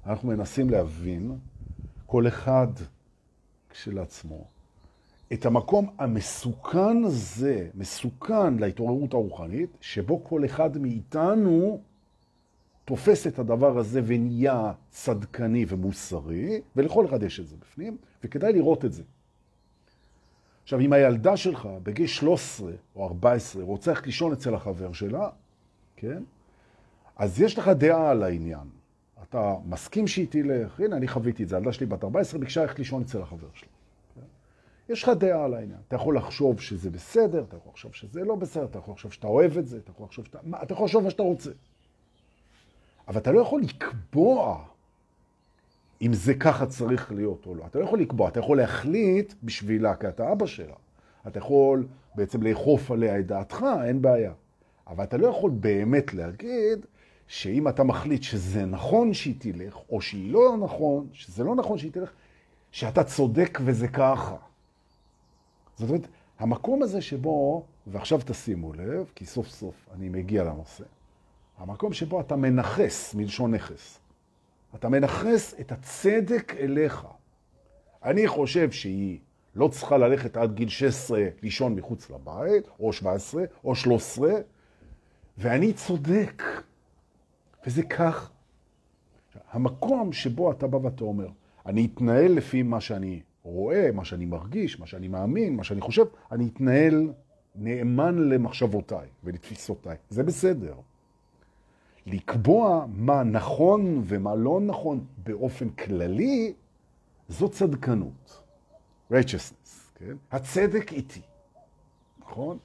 אנחנו 0.06 0.28
מנסים 0.28 0.70
להבין 0.70 1.38
כל 2.06 2.28
אחד 2.28 2.68
כשלעצמו 3.70 4.59
את 5.32 5.46
המקום 5.46 5.90
המסוכן 5.98 7.04
הזה, 7.04 7.68
מסוכן 7.74 8.54
להתעוררות 8.58 9.14
הרוחנית, 9.14 9.70
שבו 9.80 10.24
כל 10.24 10.44
אחד 10.44 10.78
מאיתנו 10.78 11.80
תופס 12.84 13.26
את 13.26 13.38
הדבר 13.38 13.78
הזה 13.78 14.00
ונהיה 14.04 14.72
צדקני 14.90 15.64
ומוסרי, 15.68 16.60
ולכל 16.76 17.06
אחד 17.06 17.22
יש 17.22 17.40
את 17.40 17.46
זה 17.46 17.56
בפנים, 17.60 17.96
וכדאי 18.24 18.52
לראות 18.52 18.84
את 18.84 18.92
זה. 18.92 19.02
עכשיו, 20.62 20.80
אם 20.80 20.92
הילדה 20.92 21.36
שלך 21.36 21.68
בגיל 21.82 22.06
13 22.06 22.72
או 22.96 23.06
14 23.06 23.62
רוצה 23.64 23.90
ללכת 23.90 24.06
לישון 24.06 24.32
אצל 24.32 24.54
החבר 24.54 24.92
שלה, 24.92 25.28
כן? 25.96 26.22
אז 27.16 27.40
יש 27.40 27.58
לך 27.58 27.68
דעה 27.68 28.10
על 28.10 28.22
העניין. 28.22 28.68
אתה 29.22 29.54
מסכים 29.66 30.06
שהיא 30.06 30.26
תלך, 30.30 30.80
הנה, 30.80 30.96
אני 30.96 31.08
חוויתי 31.08 31.42
את 31.42 31.48
זה, 31.48 31.56
הילדה 31.56 31.72
שלי 31.72 31.86
בת 31.86 32.04
14 32.04 32.40
ביקשה 32.40 32.62
ללכת 32.62 32.78
לישון 32.78 33.02
אצל 33.02 33.22
החבר 33.22 33.48
שלה. 33.54 33.79
יש 34.90 35.02
לך 35.02 35.08
דעה 35.08 35.44
על 35.44 35.54
העניין. 35.54 35.80
אתה 35.88 35.96
יכול 35.96 36.16
לחשוב 36.16 36.60
שזה 36.60 36.90
בסדר, 36.90 37.44
אתה 37.48 37.56
יכול 37.56 37.70
לחשוב 37.72 37.94
שזה 37.94 38.24
לא 38.24 38.34
בסדר, 38.34 38.64
אתה 38.64 38.78
יכול 38.78 38.94
לחשוב 38.94 39.12
שאתה 39.12 39.26
אוהב 39.26 39.58
את 39.58 39.66
זה, 39.66 39.76
אתה 39.76 39.90
יכול 39.90 40.06
לחשוב 40.06 40.24
שאתה... 40.24 40.38
אתה 40.62 40.72
יכול 40.72 40.84
לחשוב 40.84 41.04
מה 41.04 41.10
שאתה 41.10 41.22
רוצה. 41.22 41.50
אבל 43.08 43.18
אתה 43.20 43.32
לא 43.32 43.40
יכול 43.40 43.62
לקבוע 43.62 44.64
אם 46.02 46.12
זה 46.12 46.34
ככה 46.34 46.66
צריך 46.66 47.12
להיות 47.12 47.46
או 47.46 47.54
לא. 47.54 47.66
אתה 47.66 47.78
לא 47.78 47.84
יכול 47.84 48.00
לקבוע, 48.00 48.28
אתה 48.28 48.40
יכול 48.40 48.56
להחליט 48.56 49.34
בשבילה, 49.42 49.96
כי 49.96 50.08
אתה 50.08 50.32
אבא 50.32 50.46
שלה. 50.46 50.74
אתה 51.26 51.38
יכול 51.38 51.86
בעצם 52.14 52.42
לאכוף 52.42 52.90
עליה 52.90 53.18
את 53.18 53.26
דעתך, 53.26 53.66
אין 53.84 54.02
בעיה. 54.02 54.32
אבל 54.86 55.04
אתה 55.04 55.16
לא 55.16 55.26
יכול 55.26 55.50
באמת 55.50 56.14
להגיד 56.14 56.86
שאם 57.26 57.68
אתה 57.68 57.84
מחליט 57.84 58.22
שזה 58.22 58.64
נכון 58.64 59.14
שהיא 59.14 59.34
תלך, 59.38 59.76
או 59.90 60.00
שהיא 60.00 60.32
לא 60.32 60.56
נכון, 60.60 61.06
שזה 61.12 61.44
לא 61.44 61.54
נכון 61.54 61.78
שהיא 61.78 61.92
תלך, 61.92 62.10
שאתה 62.72 63.04
צודק 63.04 63.58
וזה 63.64 63.88
ככה. 63.88 64.36
זאת 65.80 65.90
אומרת, 65.90 66.06
המקום 66.38 66.82
הזה 66.82 67.00
שבו, 67.00 67.64
ועכשיו 67.86 68.20
תשימו 68.24 68.72
לב, 68.72 69.10
כי 69.14 69.26
סוף 69.26 69.48
סוף 69.48 69.88
אני 69.94 70.08
מגיע 70.08 70.44
לנושא, 70.44 70.84
המקום 71.58 71.92
שבו 71.92 72.20
אתה 72.20 72.36
מנחס, 72.36 73.14
מלשון 73.14 73.54
נכס. 73.54 73.98
אתה 74.74 74.88
מנחס 74.88 75.54
את 75.60 75.72
הצדק 75.72 76.54
אליך. 76.58 77.06
אני 78.04 78.28
חושב 78.28 78.70
שהיא 78.70 79.18
לא 79.54 79.68
צריכה 79.68 79.98
ללכת 79.98 80.36
עד 80.36 80.54
גיל 80.54 80.68
16 80.68 81.28
לישון 81.42 81.74
מחוץ 81.74 82.10
לבית, 82.10 82.68
או 82.80 82.92
17, 82.92 83.44
או 83.64 83.74
13, 83.74 84.32
ואני 85.38 85.72
צודק. 85.72 86.42
וזה 87.66 87.82
כך. 87.82 88.30
המקום 89.52 90.12
שבו 90.12 90.52
אתה 90.52 90.66
בא 90.66 90.76
ואתה 90.76 91.04
אומר, 91.04 91.28
אני 91.66 91.88
אתנהל 91.94 92.32
לפי 92.32 92.62
מה 92.62 92.80
שאני 92.80 93.20
רואה, 93.42 93.90
מה 93.94 94.04
שאני 94.04 94.24
מרגיש, 94.24 94.80
מה 94.80 94.86
שאני 94.86 95.08
מאמין, 95.08 95.56
מה 95.56 95.64
שאני 95.64 95.80
חושב, 95.80 96.04
אני 96.32 96.48
אתנהל 96.48 97.12
נאמן 97.54 98.28
למחשבותיי 98.28 99.08
ולתפיסותיי. 99.24 99.96
זה 100.10 100.22
בסדר. 100.22 100.74
לקבוע 102.06 102.86
מה 102.88 103.22
נכון 103.22 104.02
ומה 104.04 104.34
לא 104.34 104.60
נכון 104.60 105.04
באופן 105.24 105.68
כללי, 105.68 106.52
זו 107.28 107.48
צדקנות. 107.48 108.42
righteousness, 109.12 109.90
כן? 109.94 110.16
הצדק 110.30 110.92
איתי, 110.92 111.22
נכון? 112.20 112.58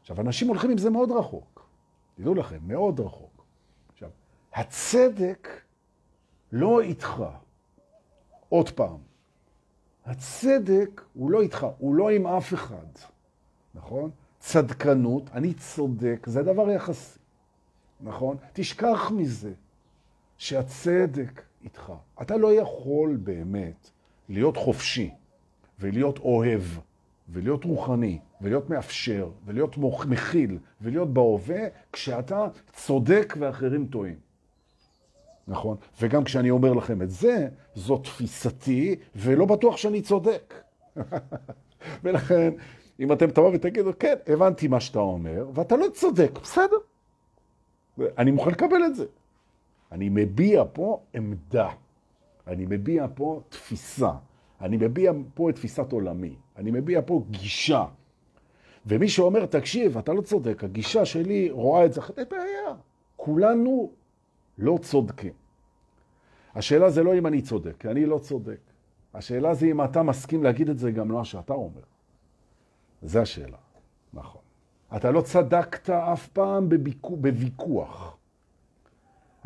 עכשיו, 0.00 0.20
אנשים 0.20 0.48
הולכים 0.48 0.70
עם 0.70 0.78
זה 0.78 0.90
מאוד 0.90 1.10
רחוק. 1.10 1.68
תדעו 2.14 2.34
לכם, 2.34 2.58
מאוד 2.62 3.00
רחוק. 3.00 3.44
עכשיו, 3.92 4.10
הצדק 4.54 5.48
לא 6.52 6.80
איתך. 6.80 7.24
עוד 8.48 8.70
פעם, 8.70 8.96
הצדק 10.06 11.02
הוא 11.14 11.30
לא 11.30 11.42
איתך, 11.42 11.66
הוא 11.78 11.94
לא 11.94 12.10
עם 12.10 12.26
אף 12.26 12.54
אחד, 12.54 12.86
נכון? 13.74 14.10
צדקנות, 14.38 15.30
אני 15.32 15.54
צודק, 15.54 16.26
זה 16.26 16.42
דבר 16.42 16.70
יחסי, 16.70 17.18
נכון? 18.00 18.36
תשכח 18.52 19.10
מזה 19.16 19.52
שהצדק 20.38 21.42
איתך. 21.64 21.92
אתה 22.22 22.36
לא 22.36 22.54
יכול 22.54 23.16
באמת 23.16 23.90
להיות 24.28 24.56
חופשי 24.56 25.10
ולהיות 25.80 26.18
אוהב 26.18 26.62
ולהיות 27.28 27.64
רוחני 27.64 28.18
ולהיות 28.40 28.70
מאפשר 28.70 29.30
ולהיות 29.46 29.76
מכיל 30.06 30.58
ולהיות 30.80 31.14
בהווה 31.14 31.60
כשאתה 31.92 32.48
צודק 32.72 33.34
ואחרים 33.38 33.86
טועים. 33.86 34.25
נכון? 35.48 35.76
וגם 36.00 36.24
כשאני 36.24 36.50
אומר 36.50 36.72
לכם 36.72 37.02
את 37.02 37.10
זה, 37.10 37.48
זו 37.74 37.98
תפיסתי, 37.98 38.96
ולא 39.16 39.44
בטוח 39.44 39.76
שאני 39.76 40.02
צודק. 40.02 40.54
ולכן, 42.04 42.52
אם 43.00 43.12
אתם 43.12 43.30
תבואו 43.30 43.52
ותגידו, 43.52 43.90
כן, 43.98 44.14
הבנתי 44.26 44.68
מה 44.68 44.80
שאתה 44.80 44.98
אומר, 44.98 45.46
ואתה 45.54 45.76
לא 45.76 45.86
צודק, 45.94 46.38
בסדר. 46.42 46.76
אני 48.18 48.30
מוכן 48.30 48.50
לקבל 48.50 48.84
את 48.86 48.94
זה. 48.94 49.04
אני 49.92 50.08
מביע 50.08 50.64
פה 50.72 51.00
עמדה. 51.14 51.68
אני 52.46 52.66
מביע 52.68 53.06
פה 53.14 53.40
תפיסה. 53.48 54.10
אני 54.60 54.76
מביע 54.76 55.12
פה 55.34 55.50
את 55.50 55.54
תפיסת 55.54 55.92
עולמי. 55.92 56.34
אני 56.56 56.70
מביע 56.70 57.00
פה 57.06 57.22
גישה. 57.30 57.84
ומי 58.86 59.08
שאומר, 59.08 59.46
תקשיב, 59.46 59.98
אתה 59.98 60.12
לא 60.12 60.20
צודק, 60.20 60.64
הגישה 60.64 61.04
שלי 61.04 61.50
רואה 61.50 61.84
את 61.84 61.92
זה, 61.92 62.00
אין 62.16 62.26
בעיה. 62.30 62.74
כולנו 63.16 63.90
לא 64.58 64.78
צודקים. 64.82 65.32
השאלה 66.54 66.90
זה 66.90 67.02
לא 67.02 67.14
אם 67.14 67.26
אני 67.26 67.42
צודק, 67.42 67.74
כי 67.78 67.88
אני 67.88 68.06
לא 68.06 68.18
צודק. 68.18 68.60
השאלה 69.14 69.54
זה 69.54 69.66
אם 69.66 69.84
אתה 69.84 70.02
מסכים 70.02 70.44
להגיד 70.44 70.68
את 70.68 70.78
זה 70.78 70.90
גם 70.90 71.10
לא 71.10 71.24
שאתה 71.24 71.52
אומר. 71.52 71.82
זה 73.02 73.22
השאלה, 73.22 73.58
נכון. 74.14 74.42
אתה 74.96 75.10
לא 75.10 75.20
צדקת 75.20 75.90
אף 75.90 76.28
פעם 76.28 76.68
בוויכוח. 77.02 78.16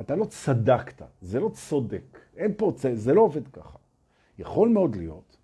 אתה 0.01 0.17
לא 0.17 0.25
צדקת, 0.25 1.03
זה 1.21 1.41
לא 1.41 1.49
צודק. 1.49 2.19
אין 2.37 2.53
פה, 2.57 2.73
זה 2.95 3.15
לא 3.15 3.21
עובד 3.21 3.49
ככה. 3.49 3.79
יכול 4.39 4.69
מאוד 4.69 4.97
להיות 4.97 5.37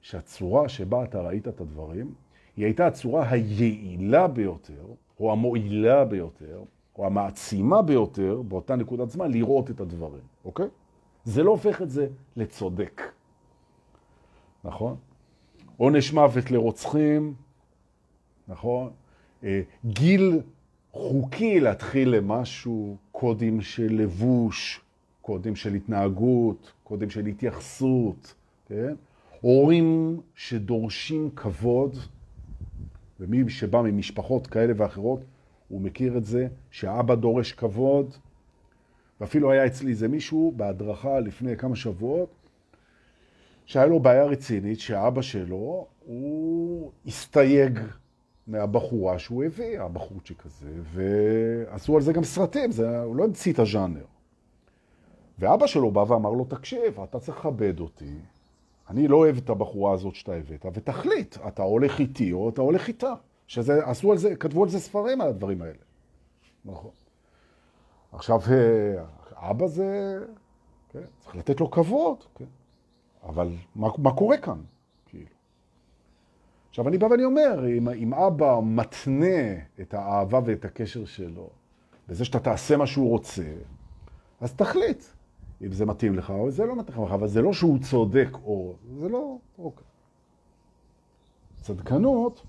שהצורה 0.00 0.68
שבה 0.68 1.04
אתה 1.04 1.20
ראית 1.20 1.48
את 1.48 1.60
הדברים, 1.60 2.14
היא 2.56 2.64
הייתה 2.64 2.86
הצורה 2.86 3.30
היעילה 3.30 4.28
ביותר, 4.28 4.86
או 5.20 5.32
המועילה 5.32 6.04
ביותר, 6.04 6.62
או 7.00 7.06
המעצימה 7.06 7.82
ביותר 7.82 8.42
באותה 8.48 8.76
נקודת 8.76 9.10
זמן 9.10 9.30
לראות 9.30 9.70
את 9.70 9.80
הדברים, 9.80 10.22
אוקיי? 10.44 10.66
זה 11.24 11.42
לא 11.42 11.50
הופך 11.50 11.82
את 11.82 11.90
זה 11.90 12.08
לצודק, 12.36 13.02
נכון? 14.64 14.96
עונש 15.76 16.12
מוות 16.12 16.50
לרוצחים, 16.50 17.34
נכון? 18.48 18.90
אה, 19.44 19.60
גיל 19.84 20.40
חוקי 20.92 21.60
להתחיל 21.60 22.08
למשהו, 22.08 22.96
קודים 23.12 23.60
של 23.60 23.88
לבוש, 23.90 24.80
קודים 25.22 25.56
של 25.56 25.74
התנהגות, 25.74 26.72
קודים 26.84 27.10
של 27.10 27.26
התייחסות, 27.26 28.34
כן? 28.66 28.94
הורים 29.40 30.20
שדורשים 30.34 31.30
כבוד, 31.36 31.96
ומי 33.20 33.50
שבא 33.50 33.82
ממשפחות 33.82 34.46
כאלה 34.46 34.72
ואחרות, 34.76 35.20
הוא 35.70 35.80
מכיר 35.80 36.16
את 36.16 36.24
זה, 36.24 36.48
שהאבא 36.70 37.14
דורש 37.14 37.52
כבוד, 37.52 38.14
ואפילו 39.20 39.50
היה 39.50 39.66
אצלי 39.66 39.90
איזה 39.90 40.08
מישהו 40.08 40.52
בהדרכה 40.56 41.20
לפני 41.20 41.56
כמה 41.56 41.76
שבועות, 41.76 42.30
שהיה 43.66 43.86
לו 43.86 44.00
בעיה 44.00 44.24
רצינית, 44.24 44.80
שהאבא 44.80 45.22
שלו, 45.22 45.86
הוא 46.06 46.90
הסתייג 47.06 47.78
מהבחורה 48.46 49.18
שהוא 49.18 49.44
הביא, 49.44 49.80
הבחורצ'יק 49.80 50.46
הזה, 50.46 50.72
ועשו 50.82 51.96
על 51.96 52.02
זה 52.02 52.12
גם 52.12 52.24
סרטים, 52.24 52.72
זה, 52.72 53.02
הוא 53.02 53.16
לא 53.16 53.24
המציא 53.24 53.52
את 53.52 53.58
הז'אנר. 53.58 54.04
ואבא 55.38 55.66
שלו 55.66 55.90
בא 55.90 56.00
ואמר 56.08 56.30
לו, 56.30 56.44
תקשיב, 56.44 57.00
אתה 57.00 57.20
צריך 57.20 57.38
לכבד 57.38 57.80
אותי, 57.80 58.14
אני 58.90 59.08
לא 59.08 59.16
אוהב 59.16 59.36
את 59.36 59.50
הבחורה 59.50 59.92
הזאת 59.92 60.14
שאתה 60.14 60.34
הבאת, 60.34 60.66
ותחליט, 60.74 61.36
אתה 61.48 61.62
הולך 61.62 61.98
איתי 61.98 62.32
או 62.32 62.48
אתה 62.48 62.60
הולך 62.60 62.88
איתה. 62.88 63.14
שזה, 63.50 63.86
עשו 63.86 64.12
על 64.12 64.18
זה, 64.18 64.36
כתבו 64.36 64.62
על 64.62 64.68
זה 64.68 64.80
ספרים 64.80 65.20
על 65.20 65.28
הדברים 65.28 65.62
האלה. 65.62 65.78
נכון. 66.64 66.90
עכשיו, 68.12 68.40
אה, 68.50 69.04
אבא 69.50 69.66
זה, 69.66 70.18
כן, 70.88 71.02
צריך 71.18 71.36
לתת 71.36 71.60
לו 71.60 71.70
כבוד, 71.70 72.24
כן. 72.34 72.44
אבל 73.22 73.52
מה, 73.74 73.88
מה 73.98 74.16
קורה 74.16 74.36
כאן? 74.36 74.60
כאילו. 75.06 75.26
עכשיו, 76.68 76.88
אני 76.88 76.98
בא 76.98 77.06
ואני 77.06 77.24
אומר, 77.24 77.68
אם, 77.78 77.88
אם 77.88 78.14
אבא 78.14 78.60
מתנה 78.62 79.52
את 79.80 79.94
האהבה 79.94 80.40
ואת 80.44 80.64
הקשר 80.64 81.04
שלו 81.04 81.50
בזה 82.08 82.24
שאתה 82.24 82.40
תעשה 82.40 82.76
מה 82.76 82.86
שהוא 82.86 83.08
רוצה, 83.08 83.52
אז 84.40 84.52
תחליט 84.54 85.04
אם 85.62 85.72
זה 85.72 85.86
מתאים 85.86 86.14
לך 86.14 86.30
או 86.30 86.50
זה 86.50 86.66
לא 86.66 86.76
מתאים 86.76 87.04
לך, 87.04 87.12
אבל 87.12 87.28
זה 87.28 87.42
לא 87.42 87.52
שהוא 87.52 87.78
צודק 87.78 88.28
או... 88.44 88.74
זה 88.98 89.08
לא... 89.08 89.36
אוקיי. 89.58 89.84
צדקנות 91.60 92.42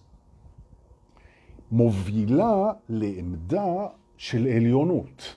מובילה 1.72 2.72
לעמדה 2.90 3.88
של 4.18 4.48
עליונות. 4.48 5.36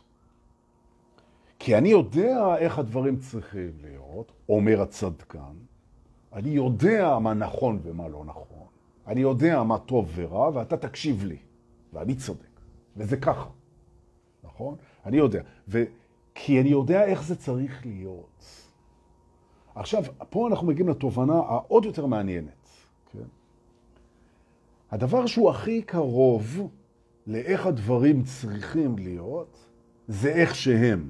כי 1.59 1.79
אני 1.79 1.89
יודע 1.89 2.57
איך 2.57 2.79
הדברים 2.79 3.17
צריכים 3.17 3.71
להיות, 3.83 4.33
אומר 4.49 4.83
הצדקן, 4.83 5.55
אני 6.33 6.51
יודע 6.51 7.19
מה 7.19 7.35
נכון 7.35 7.79
ומה 7.83 8.09
לא 8.09 8.25
נכון, 8.25 8.67
אני 9.07 9.21
יודע 9.21 9.63
מה 9.63 9.79
טוב 9.79 10.11
ורע, 10.15 10.51
ואתה 10.55 10.77
תקשיב 10.77 11.25
לי, 11.25 11.39
ואני 11.93 12.15
צודק, 12.15 12.61
וזה 12.97 13.17
ככה, 13.17 13.49
נכון? 14.45 14.77
אני 15.07 15.17
יודע, 15.17 15.43
ו... 15.69 15.85
כי 16.35 16.61
אני 16.61 16.69
יודע 16.69 17.05
איך 17.05 17.23
זה 17.23 17.37
צריך 17.37 17.87
להיות. 17.87 18.45
עכשיו, 19.75 20.03
פה 20.31 20.49
אנחנו 20.49 20.67
מגיעים 20.67 20.89
לתובנה 20.89 21.35
העוד 21.35 21.85
יותר 21.85 22.07
מעניינת? 22.07 22.64
הדבר 24.95 25.27
שהוא 25.27 25.51
הכי 25.51 25.83
קרוב 25.83 26.69
לאיך 27.27 27.67
הדברים 27.67 28.23
צריכים 28.23 28.99
להיות, 28.99 29.59
זה 30.09 30.29
איך 30.29 30.55
שהם. 30.55 31.09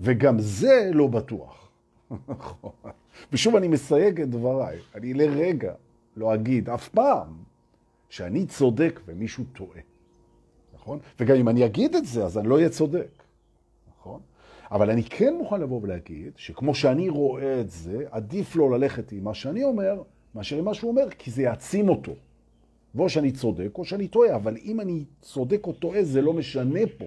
וגם 0.00 0.38
זה 0.38 0.90
לא 0.92 1.06
בטוח. 1.06 1.70
ושוב 3.32 3.56
אני 3.56 3.68
מסייג 3.68 4.20
את 4.20 4.30
דבריי. 4.30 4.78
אני 4.94 5.14
לרגע 5.14 5.72
לא 6.16 6.34
אגיד 6.34 6.70
אף 6.70 6.88
פעם 6.88 7.28
שאני 8.08 8.46
צודק 8.46 9.00
ומישהו 9.06 9.44
טועה. 9.52 9.80
נכון? 10.74 10.98
וגם 11.20 11.36
אם 11.36 11.48
אני 11.48 11.66
אגיד 11.66 11.96
את 11.96 12.06
זה, 12.06 12.24
אז 12.24 12.38
אני 12.38 12.48
לא 12.48 12.54
אהיה 12.54 12.68
צודק. 12.68 13.22
נכון? 13.98 14.20
אבל 14.70 14.90
אני 14.90 15.02
כן 15.02 15.34
מוכן 15.38 15.60
לבוא 15.60 15.80
ולהגיד 15.82 16.32
שכמו 16.36 16.74
שאני 16.74 17.08
רואה 17.08 17.60
את 17.60 17.70
זה, 17.70 18.04
עדיף 18.10 18.56
לו 18.56 18.70
ללכת 18.70 19.12
עם 19.12 19.24
מה 19.24 19.34
שאני 19.34 19.64
אומר, 19.64 20.02
מאשר 20.34 20.58
עם 20.58 20.64
מה 20.64 20.74
שהוא 20.74 20.90
אומר, 20.90 21.10
כי 21.10 21.30
זה 21.30 21.42
יעצים 21.42 21.88
אותו. 21.88 22.12
ואו 22.94 23.08
שאני 23.08 23.32
צודק 23.32 23.78
או 23.78 23.84
שאני 23.84 24.08
טועה, 24.08 24.36
אבל 24.36 24.56
אם 24.56 24.80
אני 24.80 25.04
צודק 25.20 25.66
או 25.66 25.72
טועה 25.72 26.04
זה 26.04 26.22
לא 26.22 26.32
משנה 26.32 26.80
פה. 26.98 27.04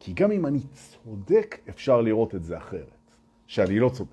כי 0.00 0.12
גם 0.12 0.32
אם 0.32 0.46
אני 0.46 0.60
צודק, 0.74 1.58
אפשר 1.68 2.00
לראות 2.00 2.34
את 2.34 2.44
זה 2.44 2.56
אחרת, 2.58 3.10
שאני 3.46 3.78
לא 3.78 3.88
צודק. 3.88 4.10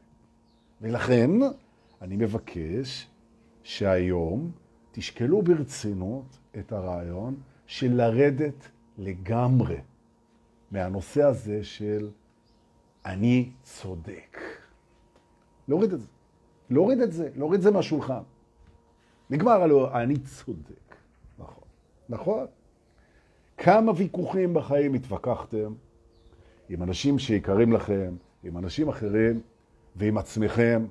ולכן 0.82 1.32
אני 2.02 2.16
מבקש 2.16 3.08
שהיום 3.64 4.52
תשקלו 4.92 5.42
ברצינות 5.42 6.38
את 6.60 6.72
הרעיון 6.72 7.36
של 7.68 7.94
לרדת 7.94 8.68
לגמרי 8.98 9.78
מהנושא 10.72 11.24
הזה 11.24 11.64
של 11.64 12.10
אני 13.06 13.50
צודק. 13.64 14.38
להוריד 15.68 15.94
את 15.94 16.02
זה. 16.02 16.08
להוריד 16.72 17.02
את 17.02 17.12
זה, 17.12 17.30
להוריד 17.36 17.58
את 17.58 17.64
זה 17.64 17.72
מהשולחן. 17.72 18.22
נגמר 19.30 19.62
הלוא, 19.62 19.92
אני 20.02 20.18
צודק. 20.18 20.96
נכון. 21.40 21.64
נכון? 22.10 22.46
כמה 23.58 23.92
ויכוחים 23.96 24.54
בחיים 24.54 24.94
התווכחתם 24.94 25.74
עם 26.70 26.84
אנשים 26.84 27.20
שיקרים 27.20 27.74
לכם, 27.74 28.16
עם 28.44 28.58
אנשים 28.58 28.90
אחרים 28.90 29.42
ועם 29.96 30.18
עצמכם, 30.18 30.86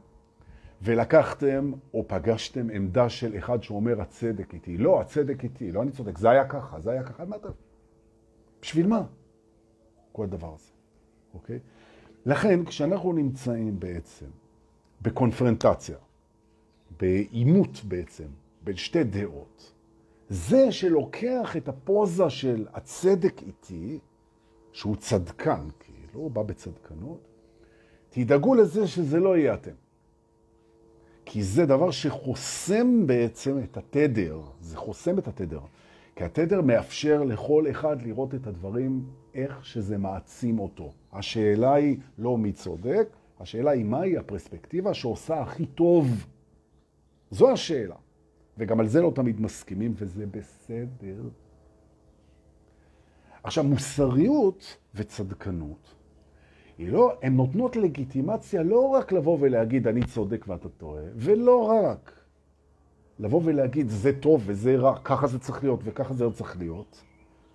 ולקחתם 0.82 1.72
או 1.94 2.04
פגשתם 2.08 2.70
עמדה 2.70 3.08
של 3.08 3.38
אחד 3.38 3.62
שאומר 3.62 4.00
הצדק 4.00 4.54
איתי. 4.54 4.76
לא, 4.76 5.00
הצדק 5.00 5.44
איתי, 5.44 5.72
לא 5.72 5.82
אני 5.82 5.90
צודק, 5.90 6.18
זה 6.18 6.30
היה 6.30 6.48
ככה, 6.48 6.80
זה 6.80 6.90
היה 6.90 7.02
ככה, 7.02 7.24
מה 7.24 7.36
אתה... 7.36 7.48
בשביל 8.62 8.86
מה? 8.86 9.02
כל 10.12 10.24
הדבר 10.24 10.54
הזה, 10.54 10.70
אוקיי? 11.34 11.58
לכן, 12.26 12.64
כשאנחנו 12.64 13.12
נמצאים 13.12 13.80
בעצם 13.80 14.26
בקונפרנטציה, 15.02 15.96
בעימות 17.00 17.84
בעצם, 17.84 18.28
בין 18.64 18.76
שתי 18.76 19.04
דעות, 19.04 19.72
זה 20.28 20.72
שלוקח 20.72 21.56
את 21.56 21.68
הפוזה 21.68 22.30
של 22.30 22.66
הצדק 22.72 23.42
איתי, 23.42 23.98
שהוא 24.72 24.96
צדקן, 24.96 25.68
כאילו, 25.80 26.20
הוא 26.20 26.30
בא 26.30 26.42
בצדקנות, 26.42 27.20
תדאגו 28.10 28.54
לזה 28.54 28.86
שזה 28.86 29.20
לא 29.20 29.36
יהיה 29.36 29.54
אתם. 29.54 29.74
כי 31.24 31.42
זה 31.42 31.66
דבר 31.66 31.90
שחוסם 31.90 33.06
בעצם 33.06 33.58
את 33.58 33.76
התדר, 33.76 34.40
זה 34.60 34.76
חוסם 34.76 35.18
את 35.18 35.28
התדר. 35.28 35.60
כי 36.16 36.24
התדר 36.24 36.60
מאפשר 36.60 37.24
לכל 37.24 37.70
אחד 37.70 38.02
לראות 38.02 38.34
את 38.34 38.46
הדברים 38.46 39.04
איך 39.34 39.64
שזה 39.64 39.98
מעצים 39.98 40.58
אותו. 40.58 40.92
השאלה 41.12 41.74
היא 41.74 41.98
לא 42.18 42.38
מי 42.38 42.52
צודק, 42.52 43.08
השאלה 43.40 43.70
היא 43.70 43.84
מהי 43.84 44.16
הפרספקטיבה 44.16 44.94
שעושה 44.94 45.40
הכי 45.40 45.66
טוב. 45.66 46.26
זו 47.30 47.50
השאלה. 47.50 47.96
וגם 48.58 48.80
על 48.80 48.86
זה 48.86 49.00
לא 49.00 49.12
תמיד 49.14 49.40
מסכימים, 49.40 49.94
וזה 49.96 50.26
בסדר. 50.26 51.22
עכשיו, 53.42 53.64
מוסריות 53.64 54.76
וצדקנות, 54.94 55.94
היא 56.78 56.92
לא, 56.92 57.18
הן 57.22 57.36
נותנות 57.36 57.76
לגיטימציה 57.76 58.62
לא 58.62 58.88
רק 58.88 59.12
לבוא 59.12 59.38
ולהגיד 59.40 59.86
אני 59.86 60.06
צודק 60.06 60.44
ואתה 60.48 60.68
טועה, 60.68 61.02
ולא 61.14 61.66
רק 61.66 62.12
לבוא 63.18 63.40
ולהגיד 63.44 63.88
זה 63.88 64.20
טוב 64.20 64.42
וזה 64.46 64.76
רע, 64.76 64.98
ככה 65.04 65.26
זה 65.26 65.38
צריך 65.38 65.64
להיות 65.64 65.80
וככה 65.84 66.14
זה 66.14 66.30
צריך 66.30 66.58
להיות, 66.58 67.04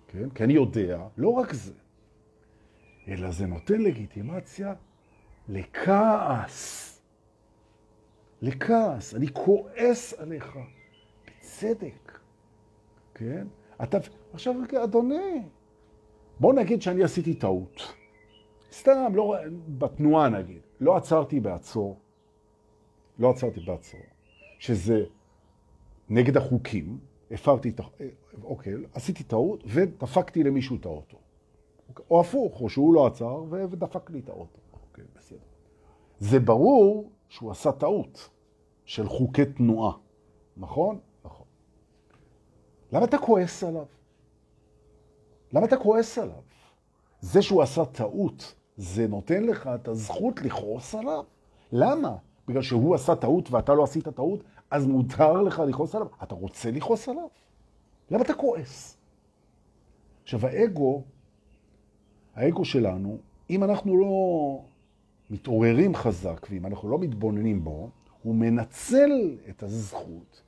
כן? 0.08 0.30
כי 0.30 0.44
אני 0.44 0.52
יודע, 0.52 1.06
לא 1.16 1.28
רק 1.28 1.52
זה, 1.52 1.72
אלא 3.08 3.30
זה 3.30 3.46
נותן 3.46 3.80
לגיטימציה 3.80 4.74
לכעס. 5.48 6.86
לכעס, 8.42 9.14
אני 9.14 9.26
כועס 9.32 10.14
עליך, 10.18 10.58
בצדק, 11.26 12.18
כן? 13.14 13.46
אתה, 13.82 13.98
עכשיו, 14.32 14.54
אדוני, 14.84 15.42
בוא 16.40 16.52
נגיד 16.52 16.82
שאני 16.82 17.04
עשיתי 17.04 17.34
טעות. 17.34 17.94
סתם, 18.72 19.12
לא, 19.14 19.34
בתנועה 19.78 20.28
נגיד, 20.28 20.60
לא 20.80 20.96
עצרתי 20.96 21.40
בעצור, 21.40 21.96
לא 23.18 23.30
עצרתי 23.30 23.60
בעצור, 23.60 24.00
שזה 24.58 25.04
נגד 26.08 26.36
החוקים, 26.36 26.98
הפרתי 27.30 27.68
את 27.68 27.80
ה... 27.80 27.82
אוקיי, 28.44 28.74
עשיתי 28.94 29.24
טעות 29.24 29.62
ודפקתי 29.66 30.42
למישהו 30.42 30.76
את 30.76 30.86
האוטו. 30.86 31.16
או 32.10 32.20
הפוך, 32.20 32.60
או 32.60 32.68
שהוא 32.68 32.94
לא 32.94 33.06
עצר 33.06 33.44
ודפק 33.50 34.10
לי 34.10 34.18
את 34.18 34.28
האוטו. 34.28 34.58
אוקיי, 34.98 35.04
בסדר. 35.16 35.38
זה 36.18 36.40
ברור 36.40 37.10
שהוא 37.28 37.50
עשה 37.50 37.72
טעות 37.72 38.30
של 38.84 39.08
חוקי 39.08 39.44
תנועה, 39.44 39.92
נכון? 40.56 40.98
נכון. 41.24 41.46
למה 42.92 43.04
אתה 43.04 43.18
כועס 43.18 43.64
עליו? 43.64 43.86
למה 45.52 45.66
אתה 45.66 45.76
כועס 45.76 46.18
עליו? 46.18 46.42
זה 47.20 47.42
שהוא 47.42 47.62
עשה 47.62 47.84
טעות, 47.84 48.54
זה 48.76 49.06
נותן 49.08 49.44
לך 49.44 49.66
את 49.66 49.88
הזכות 49.88 50.42
לכעוס 50.42 50.94
עליו. 50.94 51.24
למה? 51.72 52.16
בגלל 52.48 52.62
שהוא 52.62 52.94
עשה 52.94 53.14
טעות 53.14 53.50
ואתה 53.50 53.74
לא 53.74 53.84
עשית 53.84 54.08
טעות, 54.08 54.40
אז 54.70 54.86
מותר 54.86 55.42
לך 55.42 55.62
לכעוס 55.68 55.94
עליו. 55.94 56.08
אתה 56.22 56.34
רוצה 56.34 56.70
לכעוס 56.70 57.08
עליו? 57.08 57.28
למה 58.10 58.22
אתה 58.22 58.34
כועס? 58.34 58.96
עכשיו, 60.22 60.46
האגו, 60.46 61.02
האגו 62.34 62.64
שלנו, 62.64 63.18
אם 63.50 63.64
אנחנו 63.64 63.96
לא 63.96 64.06
מתעוררים 65.30 65.94
חזק 65.94 66.46
ואם 66.50 66.66
אנחנו 66.66 66.88
לא 66.88 66.98
מתבוננים 66.98 67.64
בו, 67.64 67.90
הוא 68.22 68.34
מנצל 68.34 69.36
את 69.48 69.62
הזכות 69.62 70.42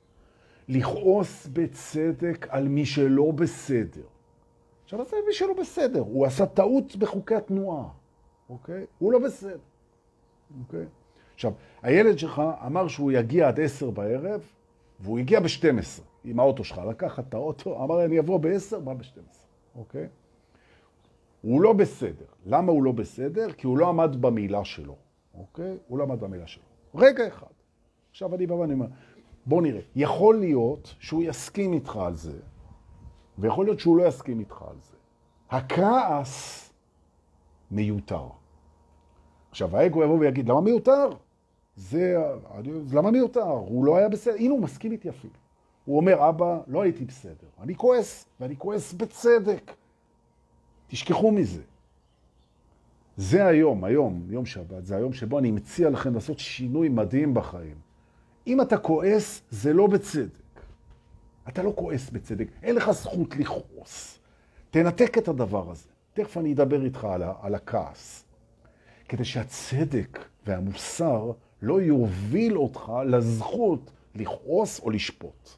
לכעוס 0.67 1.47
בצדק 1.53 2.47
על 2.49 2.67
מי 2.67 2.85
שלא 2.85 3.31
בסדר. 3.31 4.07
עכשיו, 4.83 5.05
זה 5.05 5.15
מי 5.27 5.33
שלא 5.33 5.53
בסדר. 5.53 5.99
הוא 5.99 6.25
עשה 6.25 6.45
טעות 6.45 6.95
בחוקי 6.95 7.35
התנועה, 7.35 7.87
אוקיי? 8.49 8.85
הוא 8.99 9.11
לא 9.11 9.19
בסדר, 9.19 9.59
אוקיי? 10.59 10.85
עכשיו, 11.33 11.53
הילד 11.81 12.19
שלך 12.19 12.41
אמר 12.65 12.87
שהוא 12.87 13.11
יגיע 13.11 13.47
עד 13.47 13.59
עשר 13.59 13.89
בערב, 13.89 14.41
והוא 14.99 15.19
הגיע 15.19 15.39
ב-12 15.39 16.01
עם 16.23 16.39
האוטו 16.39 16.63
שלך. 16.63 16.81
לקח 16.89 17.19
את 17.19 17.33
האוטו, 17.33 17.83
אמר, 17.83 18.05
אני 18.05 18.19
אבוא 18.19 18.39
ב-10, 18.39 18.77
בא 18.83 18.93
ב-12, 18.93 19.19
אוקיי? 19.75 20.07
הוא 21.41 21.61
לא 21.61 21.73
בסדר. 21.73 22.25
למה 22.45 22.71
הוא 22.71 22.83
לא 22.83 22.91
בסדר? 22.91 23.51
כי 23.51 23.67
הוא 23.67 23.77
לא 23.77 23.89
עמד 23.89 24.21
במילה 24.21 24.65
שלו, 24.65 24.95
אוקיי? 25.33 25.77
הוא 25.87 25.97
לא 25.97 26.03
עמד 26.03 26.19
במילה 26.19 26.47
שלו. 26.47 26.63
רגע 26.95 27.27
אחד. 27.27 27.47
עכשיו 28.11 28.35
אני 28.35 28.47
בא 28.47 28.53
ואני 28.53 28.73
אומר, 28.73 28.85
בוא 29.45 29.61
נראה. 29.61 29.81
יכול 29.95 30.39
להיות 30.39 30.95
שהוא 30.99 31.23
יסכים 31.23 31.73
איתך 31.73 31.97
על 31.97 32.15
זה, 32.15 32.39
ויכול 33.37 33.65
להיות 33.65 33.79
שהוא 33.79 33.97
לא 33.97 34.07
יסכים 34.07 34.39
איתך 34.39 34.61
על 34.61 34.75
זה. 34.81 34.97
הכעס 35.49 36.69
מיותר. 37.71 38.27
עכשיו, 39.49 39.77
האגו 39.77 40.03
יבוא 40.03 40.19
ויגיד, 40.19 40.49
למה 40.49 40.61
מיותר? 40.61 41.09
זה, 41.75 42.17
למה 42.93 43.11
מיותר? 43.11 43.41
הוא 43.41 43.85
לא 43.85 43.97
היה 43.97 44.09
בסדר. 44.09 44.35
הנה, 44.35 44.53
הוא 44.53 44.61
מסכים 44.61 44.91
איתי 44.91 45.09
אפילו. 45.09 45.33
הוא 45.85 45.97
אומר, 45.97 46.29
אבא, 46.29 46.59
לא 46.67 46.81
הייתי 46.81 47.05
בסדר. 47.05 47.47
אני 47.59 47.75
כועס, 47.75 48.25
ואני 48.39 48.55
כועס 48.57 48.93
בצדק. 48.93 49.71
תשכחו 50.89 51.31
מזה. 51.31 51.61
זה 53.17 53.45
היום, 53.45 53.83
היום, 53.83 54.25
יום 54.29 54.45
שבת, 54.45 54.85
זה 54.85 54.95
היום 54.95 55.13
שבו 55.13 55.39
אני 55.39 55.51
מציע 55.51 55.89
לכם 55.89 56.13
לעשות 56.13 56.39
שינוי 56.39 56.89
מדהים 56.89 57.33
בחיים. 57.33 57.75
אם 58.47 58.61
אתה 58.61 58.77
כועס, 58.77 59.41
זה 59.49 59.73
לא 59.73 59.87
בצדק. 59.87 60.61
אתה 61.47 61.63
לא 61.63 61.73
כועס 61.75 62.09
בצדק, 62.09 62.47
אין 62.63 62.75
לך 62.75 62.91
זכות 62.91 63.35
לכעוס. 63.35 64.19
תנתק 64.71 65.17
את 65.17 65.27
הדבר 65.27 65.71
הזה. 65.71 65.89
תכף 66.13 66.37
אני 66.37 66.53
אדבר 66.53 66.83
איתך 66.83 67.05
על, 67.05 67.23
על 67.41 67.55
הכעס. 67.55 68.25
כדי 69.09 69.25
שהצדק 69.25 70.19
והמוסר 70.45 71.31
לא 71.61 71.81
יוביל 71.81 72.57
אותך 72.57 72.91
לזכות 73.05 73.91
לכעוס 74.15 74.79
או 74.79 74.89
לשפוט. 74.89 75.49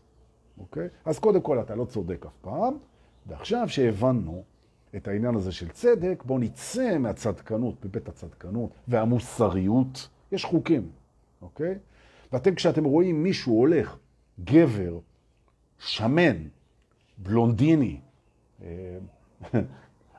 אוקיי? 0.58 0.88
אז 1.06 1.20
קודם 1.20 1.42
כל 1.42 1.60
אתה 1.60 1.76
לא 1.76 1.86
צודק 1.86 2.26
אף 2.26 2.38
פעם, 2.42 2.74
ועכשיו 3.28 3.70
שהבנו 3.70 4.44
את 4.96 5.08
העניין 5.08 5.36
הזה 5.36 5.52
של 5.52 5.70
צדק, 5.70 6.24
בואו 6.26 6.40
נצא 6.40 6.98
מהצדקנות, 6.98 7.86
מבית 7.86 8.08
הצדקנות 8.08 8.72
והמוסריות. 8.88 10.10
יש 10.32 10.46
חוקים, 10.46 10.90
אוקיי? 11.42 11.76
ואתם, 12.34 12.56
כשאתם 12.56 12.84
רואים 12.84 13.24
מישהו 13.24 13.60
הולך, 13.60 13.98
גבר, 14.44 15.00
שמן, 15.80 16.38
בלונדיני, 17.18 18.00
אה, 18.62 18.98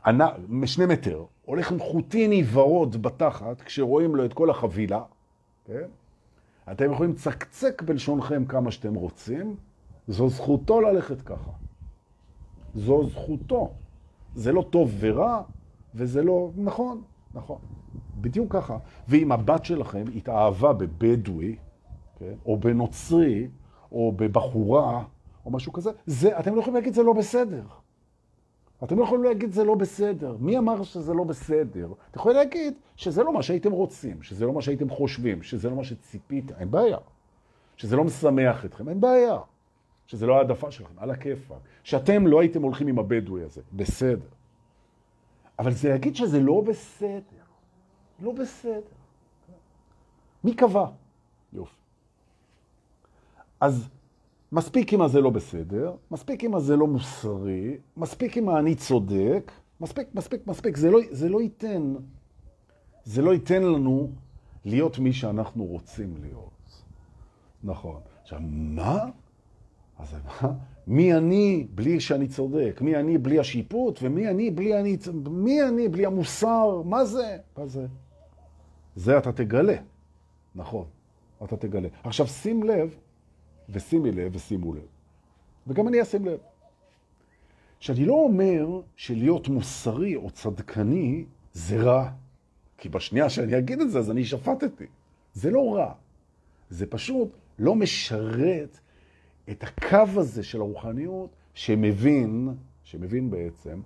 שני 0.67 0.87
מטר, 0.87 1.25
הולך 1.45 1.73
עם 1.73 1.79
חוטיני 1.79 2.45
ורוד 2.53 3.03
בתחת, 3.03 3.61
כשרואים 3.61 4.17
לו 4.17 4.25
את 4.25 4.33
כל 4.33 4.51
החבילה, 4.51 5.03
כן? 5.65 5.89
אתם 6.73 6.93
יכולים 6.93 7.13
לצקצק 7.13 7.83
בלשונכם 7.83 8.45
כמה 8.45 8.71
שאתם 8.71 8.95
רוצים, 8.95 9.57
זו 10.09 10.29
זכותו 10.29 10.81
ללכת 10.81 11.23
ככה. 11.23 11.51
זו 12.75 13.07
זכותו. 13.07 13.75
זה 14.35 14.53
לא 14.53 14.64
טוב 14.71 14.95
ורע, 15.01 15.42
וזה 15.95 16.23
לא... 16.23 16.51
נכון, 16.57 17.03
נכון. 17.35 17.59
בדיוק 18.21 18.53
ככה. 18.53 18.79
ואם 19.09 19.33
הבת 19.33 19.64
שלכם 19.64 20.05
התאהבה 20.16 20.73
בבדואי, 20.73 21.57
כן? 22.18 22.35
או 22.47 22.57
בנוצרי, 22.57 23.49
או 23.92 24.12
בבחורה, 24.16 25.05
או 25.47 25.51
משהו 25.51 25.73
כזה, 25.73 25.90
זה, 26.07 26.38
אתם 26.38 26.55
לא 26.55 26.61
יכולים 26.61 26.75
להגיד 26.75 26.95
זה 26.95 27.03
לא 27.03 27.12
בסדר. 27.12 27.62
אתם 28.85 28.99
לא 28.99 29.05
יכולים 29.05 29.25
להגיד 29.25 29.53
זה 29.53 29.64
לא 29.64 29.75
בסדר. 29.75 30.37
מי 30.40 30.59
אמר 30.59 30.83
שזה 30.83 31.14
לא 31.14 31.25
בסדר? 31.25 31.92
אתם 32.11 32.18
יכולים 32.21 32.38
להגיד 32.38 32.75
שזה 32.97 33.23
לא 33.23 33.33
מה 33.33 33.42
שהייתם 33.42 33.73
רוצים, 33.73 34.23
שזה 34.23 34.47
לא 34.47 34.53
מה 34.53 34.62
שהייתם 34.62 34.90
חושבים, 34.90 35.42
שזה 35.42 35.71
לא 35.71 35.77
מה 35.77 35.85
שציפיתם, 35.85 36.55
אין 36.59 36.71
בעיה. 36.71 36.99
שזה 37.77 37.97
לא 37.97 38.05
משמח 38.05 38.64
אתכם, 38.64 38.88
אין 38.88 39.01
בעיה. 39.01 39.38
שזה 40.07 40.27
לא 40.27 40.38
העדפה 40.38 40.71
שלכם, 40.71 40.95
על 40.97 41.11
הכיפה. 41.11 41.55
שאתם 41.85 42.27
לא 42.27 42.41
הייתם 42.41 42.62
הולכים 42.62 42.88
עם 42.88 42.99
הבדואי 42.99 43.43
הזה, 43.43 43.61
בסדר. 43.73 44.29
אבל 45.59 45.73
זה 45.73 45.88
להגיד 45.88 46.17
שזה 46.17 46.41
לא 46.41 46.61
בסדר. 46.67 47.43
לא 48.23 48.33
בסדר. 48.33 48.81
מי 50.45 50.55
קבע? 50.55 50.87
יופי. 51.53 51.75
אז 53.61 53.88
מספיק 54.53 54.95
אם 54.95 55.09
זה 55.09 55.21
לא 55.21 55.31
בסדר, 55.31 55.95
מספיק 56.11 56.45
אם 56.45 56.61
זה 56.61 56.77
לא 56.77 56.87
מוסרי, 56.87 57.77
מספיק 57.97 58.38
אם 58.38 58.51
אני 58.51 58.75
צודק, 58.75 59.53
מספיק, 59.81 60.15
מספיק, 60.15 60.47
מספיק. 60.47 60.77
זה 60.77 60.91
לא, 60.91 60.99
זה 61.11 61.29
לא 61.29 61.43
ייתן, 61.43 61.95
זה 63.05 63.23
לא 63.23 63.35
ייתן 63.35 63.62
לנו 63.62 64.11
להיות 64.65 64.99
מי 64.99 65.12
שאנחנו 65.12 65.65
רוצים 65.65 66.15
להיות. 66.21 66.83
נכון. 67.65 68.01
עכשיו, 68.23 68.38
מה? 68.43 69.05
אז 70.03 70.15
מה? 70.43 70.53
מי 70.87 71.15
אני 71.15 71.67
בלי 71.75 72.01
שאני 72.01 72.29
צודק? 72.29 72.79
מי 72.81 72.97
אני 72.97 73.19
בלי 73.19 73.38
השיפוט? 73.38 73.99
ומי 74.03 74.29
אני 74.29 74.51
בלי 74.51 74.81
אני... 74.81 74.97
מי 75.31 75.62
אני 75.62 75.88
בלי 75.88 76.07
המוסר? 76.07 76.83
מה 76.85 77.05
זה? 77.05 77.37
מה 77.59 77.67
זה? 77.67 77.87
זה 78.97 79.19
אתה 79.19 79.33
תגלה. 79.33 79.77
נכון, 80.55 80.85
אתה 81.45 81.57
תגלה. 81.57 81.88
עכשיו 82.05 82.27
שים 82.27 82.62
לב, 82.62 82.97
ושימי 83.69 84.12
לב 84.12 84.37
ושימו 84.37 84.75
לב, 84.75 84.87
וגם 85.67 85.88
אני 85.88 86.03
אשים 86.03 86.25
לב, 86.25 86.38
שאני 87.81 88.05
לא 88.05 88.15
אומר 88.15 88.81
שלהיות 88.97 89.49
מוסרי 89.49 90.17
או 90.17 90.31
צדקני 90.31 91.25
זה 91.53 91.83
רע, 91.83 92.11
כי 92.79 92.88
בשנייה 92.88 93.31
שאני 93.31 93.59
אגיד 93.59 93.81
את 93.81 93.91
זה 93.91 93.99
אז 93.99 94.11
אני 94.11 94.25
שפטתי. 94.25 94.87
זה 95.35 95.51
לא 95.51 95.75
רע, 95.75 95.93
זה 96.71 96.87
פשוט 96.87 97.29
לא 97.59 97.75
משרת 97.75 98.79
את 99.51 99.63
הקו 99.63 100.21
הזה 100.21 100.43
של 100.43 100.61
הרוחניות 100.61 101.31
שמבין, 101.55 102.55
שמבין 102.85 103.31
בעצם, 103.31 103.81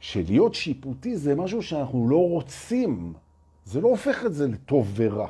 שלהיות 0.00 0.54
שיפוטי 0.54 1.16
זה 1.16 1.34
משהו 1.34 1.62
שאנחנו 1.62 2.08
לא 2.08 2.28
רוצים. 2.28 3.14
זה 3.64 3.80
לא 3.80 3.88
הופך 3.88 4.26
את 4.26 4.34
זה 4.34 4.48
לטוב 4.48 4.92
ורע. 4.94 5.28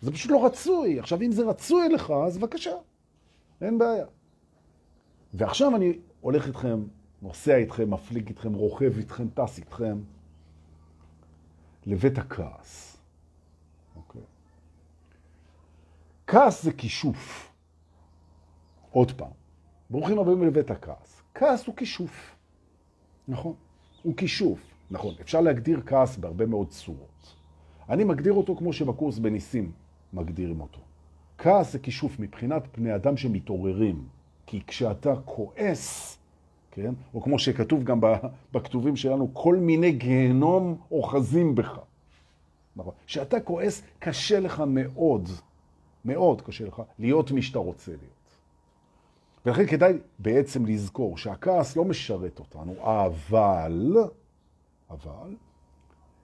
זה 0.00 0.12
פשוט 0.12 0.30
לא 0.30 0.46
רצוי. 0.46 0.98
עכשיו, 0.98 1.22
אם 1.22 1.32
זה 1.32 1.44
רצוי 1.44 1.88
לך, 1.88 2.10
אז 2.26 2.38
בבקשה, 2.38 2.72
אין 3.60 3.78
בעיה. 3.78 4.06
ועכשיו 5.34 5.76
אני 5.76 5.98
הולך 6.20 6.46
איתכם, 6.46 6.84
נוסע 7.22 7.56
איתכם, 7.56 7.90
מפליג 7.90 8.28
איתכם, 8.28 8.54
רוכב 8.54 8.98
איתכם, 8.98 9.28
טס 9.28 9.58
איתכם, 9.58 9.98
לבית 11.86 12.18
הכעס. 12.18 12.96
אוקיי. 13.96 14.22
כעס 16.26 16.62
זה 16.62 16.72
כישוף. 16.72 17.47
עוד 18.90 19.12
פעם, 19.12 19.30
ברוכים 19.90 20.18
הבאים 20.18 20.42
לבית 20.42 20.70
הכעס. 20.70 21.22
כעס 21.34 21.66
הוא 21.66 21.76
כישוף, 21.76 22.36
נכון? 23.28 23.54
הוא 24.02 24.16
כישוף, 24.16 24.60
נכון. 24.90 25.14
אפשר 25.20 25.40
להגדיר 25.40 25.80
כעס 25.86 26.16
בהרבה 26.16 26.46
מאוד 26.46 26.68
צורות. 26.68 27.34
אני 27.88 28.04
מגדיר 28.04 28.32
אותו 28.32 28.56
כמו 28.56 28.72
שבקורס 28.72 29.18
בניסים 29.18 29.72
מגדירים 30.12 30.60
אותו. 30.60 30.80
כעס 31.38 31.72
זה 31.72 31.78
כישוף 31.78 32.20
מבחינת 32.20 32.62
פני 32.72 32.94
אדם 32.94 33.16
שמתעוררים. 33.16 34.08
כי 34.46 34.60
כשאתה 34.66 35.14
כועס, 35.24 36.18
כן, 36.70 36.94
או 37.14 37.22
כמו 37.22 37.38
שכתוב 37.38 37.84
גם 37.84 38.00
בכתובים 38.52 38.96
שלנו, 38.96 39.34
כל 39.34 39.56
מיני 39.56 39.92
גיהנום 39.92 40.78
אוחזים 40.90 41.54
בך. 41.54 41.78
נכון. 42.76 42.94
כשאתה 43.06 43.40
כועס, 43.40 43.82
קשה 43.98 44.40
לך 44.40 44.62
מאוד, 44.66 45.28
מאוד 46.04 46.42
קשה 46.42 46.64
לך 46.66 46.82
להיות 46.98 47.30
מי 47.30 47.42
שאתה 47.42 47.58
רוצה 47.58 47.90
להיות. 47.90 48.17
ולכן 49.48 49.66
כדאי 49.66 49.92
בעצם 50.18 50.66
לזכור 50.66 51.18
שהכעס 51.18 51.76
לא 51.76 51.84
משרת 51.84 52.38
אותנו, 52.38 52.74
אבל, 52.78 53.96
אבל, 54.90 55.36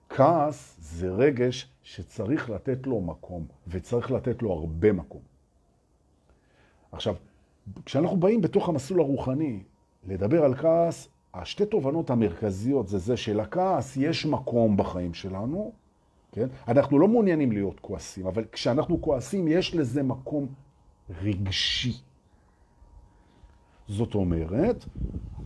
כעס 0.09 0.77
זה 0.79 1.09
רגש 1.09 1.69
שצריך 1.83 2.49
לתת 2.49 2.87
לו 2.87 3.01
מקום, 3.01 3.45
וצריך 3.67 4.11
לתת 4.11 4.41
לו 4.41 4.53
הרבה 4.53 4.91
מקום. 4.91 5.21
עכשיו, 6.91 7.15
כשאנחנו 7.85 8.17
באים 8.17 8.41
בתוך 8.41 8.69
המסלול 8.69 8.99
הרוחני 8.99 9.63
לדבר 10.07 10.43
על 10.43 10.55
כעס, 10.55 11.07
השתי 11.33 11.65
תובנות 11.65 12.09
המרכזיות 12.09 12.87
זה 12.87 12.97
זה 12.97 13.17
שלכעס 13.17 13.97
יש 13.97 14.25
מקום 14.25 14.77
בחיים 14.77 15.13
שלנו, 15.13 15.71
כן? 16.31 16.47
אנחנו 16.67 16.99
לא 16.99 17.07
מעוניינים 17.07 17.51
להיות 17.51 17.79
כועסים, 17.79 18.27
אבל 18.27 18.45
כשאנחנו 18.51 19.01
כועסים 19.01 19.47
יש 19.47 19.75
לזה 19.75 20.03
מקום 20.03 20.47
רגשי. 21.21 21.93
זאת 23.87 24.15
אומרת, 24.15 24.85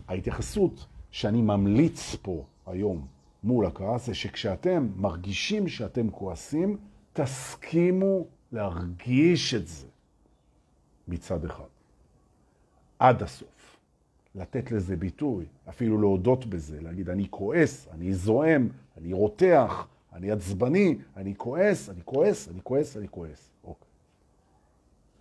ההתייחסות 0.08 0.86
שאני 1.12 1.42
ממליץ 1.42 2.16
פה 2.22 2.44
היום 2.66 3.08
מול 3.44 3.66
הכעס 3.66 4.06
זה 4.06 4.14
שכשאתם 4.14 4.88
מרגישים 4.96 5.68
שאתם 5.68 6.10
כועסים, 6.12 6.78
תסכימו 7.14 8.26
להרגיש 8.52 9.54
את 9.54 9.68
זה 9.68 9.88
מצד 11.08 11.46
אחד. 11.46 11.64
עד 13.00 13.24
הסוף. 13.24 13.78
לתת 14.36 14.72
לזה 14.72 14.96
ביטוי, 14.96 15.46
אפילו 15.70 16.02
להודות 16.02 16.46
בזה, 16.46 16.82
להגיד 16.82 17.10
אני 17.10 17.28
כועס, 17.30 17.88
אני 17.92 18.14
זועם, 18.14 18.70
אני 18.98 19.14
רותח, 19.14 19.88
אני 20.14 20.32
עצבני, 20.32 20.98
אני 21.18 21.34
כועס, 21.38 21.90
אני 21.90 22.02
כועס, 22.06 22.50
אני 22.50 22.60
כועס, 22.64 22.98
אני 22.98 23.08
כועס. 23.08 23.52
אוקיי. 23.64 23.88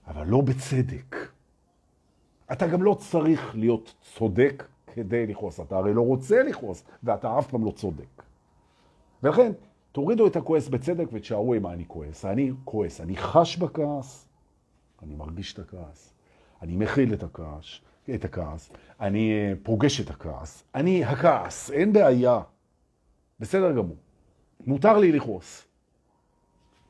אבל 0.06 0.26
לא 0.26 0.40
בצדק. 0.40 1.37
אתה 2.52 2.66
גם 2.66 2.82
לא 2.82 2.94
צריך 2.94 3.54
להיות 3.54 3.94
צודק 4.14 4.64
כדי 4.94 5.26
לכעוס. 5.26 5.60
אתה 5.60 5.76
הרי 5.76 5.94
לא 5.94 6.02
רוצה 6.02 6.42
לכעוס, 6.42 6.84
ואתה 7.02 7.38
אף 7.38 7.50
פעם 7.50 7.64
לא 7.64 7.70
צודק. 7.70 8.22
ולכן, 9.22 9.52
תורידו 9.92 10.26
את 10.26 10.36
הכועס 10.36 10.68
בצדק 10.68 11.06
ותשארו 11.12 11.54
עם 11.54 11.62
מה 11.62 11.72
אני 11.72 11.84
כועס. 11.86 12.24
אני 12.24 12.52
כועס, 12.64 13.00
אני 13.00 13.16
חש 13.16 13.56
בכעס, 13.56 14.28
אני 15.02 15.14
מרגיש 15.14 15.54
את 15.54 15.58
הכעס, 15.58 16.12
אני 16.62 16.76
מכיל 16.76 17.14
את 17.14 17.22
הכעס, 17.22 17.80
את 18.14 18.24
הכעס, 18.24 18.70
אני 19.00 19.32
אה, 19.32 19.52
פוגש 19.62 20.00
את 20.00 20.10
הכעס, 20.10 20.64
אני 20.74 21.04
הכעס, 21.04 21.70
אין 21.70 21.92
בעיה. 21.92 22.40
בסדר 23.40 23.72
גמור. 23.72 23.96
מותר 24.66 24.98
לי 24.98 25.12
לכעוס. 25.12 25.64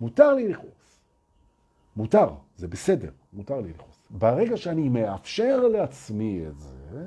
מותר 0.00 0.34
לי 0.34 0.48
לכעוס. 0.48 1.00
מותר, 1.96 2.28
זה 2.56 2.68
בסדר, 2.68 3.10
מותר 3.32 3.60
לי 3.60 3.70
לכעוס. 3.70 3.87
ברגע 4.10 4.56
שאני 4.56 4.88
מאפשר 4.88 5.68
לעצמי 5.68 6.44
את 6.48 6.58
זה, 6.58 7.04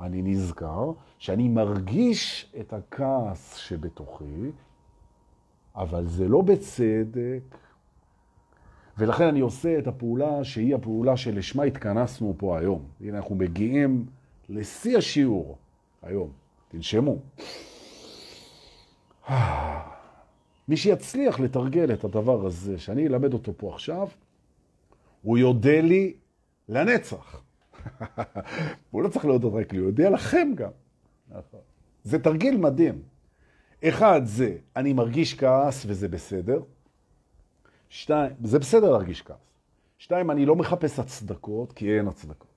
אני 0.00 0.22
נזכר 0.22 0.92
שאני 1.18 1.48
מרגיש 1.48 2.52
את 2.60 2.72
הכעס 2.72 3.56
שבתוכי, 3.56 4.50
אבל 5.76 6.06
זה 6.06 6.28
לא 6.28 6.42
בצדק, 6.42 7.56
ולכן 8.98 9.24
אני 9.24 9.40
עושה 9.40 9.78
את 9.78 9.86
הפעולה 9.86 10.44
שהיא 10.44 10.74
הפעולה 10.74 11.16
שלשמה 11.16 11.62
התכנסנו 11.62 12.34
פה 12.38 12.58
היום. 12.58 12.82
הנה, 13.00 13.18
אנחנו 13.18 13.34
מגיעים 13.34 14.06
לשיא 14.48 14.98
השיעור 14.98 15.58
היום. 16.02 16.30
תנשמו. 16.68 17.16
מי 20.68 20.76
שיצליח 20.76 21.40
לתרגל 21.40 21.92
את 21.92 22.04
הדבר 22.04 22.46
הזה, 22.46 22.78
שאני 22.78 23.06
אלמד 23.06 23.32
אותו 23.32 23.52
פה 23.56 23.74
עכשיו, 23.74 24.08
הוא 25.22 25.38
יודע 25.38 25.80
לי 25.80 26.14
לנצח. 26.70 27.42
הוא 28.90 29.02
לא 29.02 29.08
צריך 29.08 29.24
להודות 29.24 29.52
רק 29.54 29.72
לי, 29.72 29.78
הוא 29.78 29.86
יודע 29.86 30.10
לכם 30.10 30.52
גם. 30.54 30.70
נכון. 31.28 31.60
זה 32.04 32.18
תרגיל 32.18 32.56
מדהים. 32.56 33.02
אחד 33.84 34.20
זה, 34.24 34.56
אני 34.76 34.92
מרגיש 34.92 35.34
כעס 35.34 35.84
וזה 35.86 36.08
בסדר. 36.08 36.62
שתיים, 37.88 38.32
זה 38.44 38.58
בסדר 38.58 38.90
להרגיש 38.90 39.22
כעס. 39.22 39.36
שתיים, 39.98 40.30
אני 40.30 40.46
לא 40.46 40.56
מחפש 40.56 40.98
הצדקות, 40.98 41.72
כי 41.72 41.98
אין 41.98 42.08
הצדקות. 42.08 42.48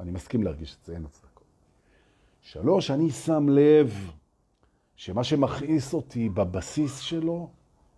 אני 0.00 0.10
מסכים 0.10 0.42
להרגיש 0.42 0.76
את 0.80 0.84
זה, 0.84 0.94
אין 0.94 1.04
הצדקות. 1.04 1.44
שלוש, 2.40 2.90
אני 2.90 3.10
שם 3.10 3.46
לב 3.48 4.10
שמה 4.96 5.24
שמכעיס 5.24 5.94
אותי 5.94 6.28
בבסיס 6.28 6.98
שלו, 6.98 7.50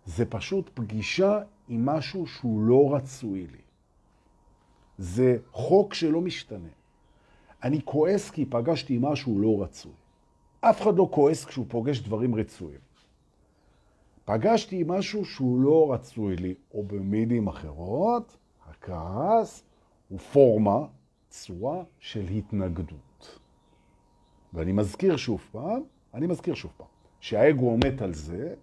זה 0.05 0.25
פשוט 0.25 0.69
פגישה 0.73 1.39
עם 1.67 1.85
משהו 1.85 2.27
שהוא 2.27 2.61
לא 2.61 2.95
רצוי 2.95 3.47
לי. 3.51 3.63
זה 4.97 5.37
חוק 5.51 5.93
שלא 5.93 6.21
משתנה. 6.21 6.69
אני 7.63 7.81
כועס 7.85 8.29
כי 8.29 8.45
פגשתי 8.45 8.97
משהו 9.01 9.39
לא 9.39 9.63
רצוי. 9.63 9.91
אף 10.61 10.81
אחד 10.81 10.97
לא 10.97 11.07
כועס 11.11 11.45
כשהוא 11.45 11.65
פוגש 11.69 11.99
דברים 11.99 12.35
רצויים. 12.35 12.79
פגשתי 14.25 14.83
משהו 14.87 15.25
שהוא 15.25 15.61
לא 15.61 15.93
רצוי 15.93 16.35
לי, 16.35 16.53
או 16.73 16.83
במילים 16.83 17.47
אחרות, 17.47 18.37
הכעס 18.69 19.63
הוא 20.09 20.19
פורמה, 20.19 20.85
צורה 21.29 21.83
של 21.99 22.27
התנגדות. 22.27 23.39
ואני 24.53 24.71
מזכיר 24.71 25.17
שוב 25.17 25.41
פעם, 25.51 25.81
אני 26.13 26.27
מזכיר 26.27 26.53
שוב 26.53 26.71
פעם, 26.77 26.87
שהאגו 27.19 27.69
עומד 27.69 28.03
על 28.03 28.13
זה, 28.13 28.55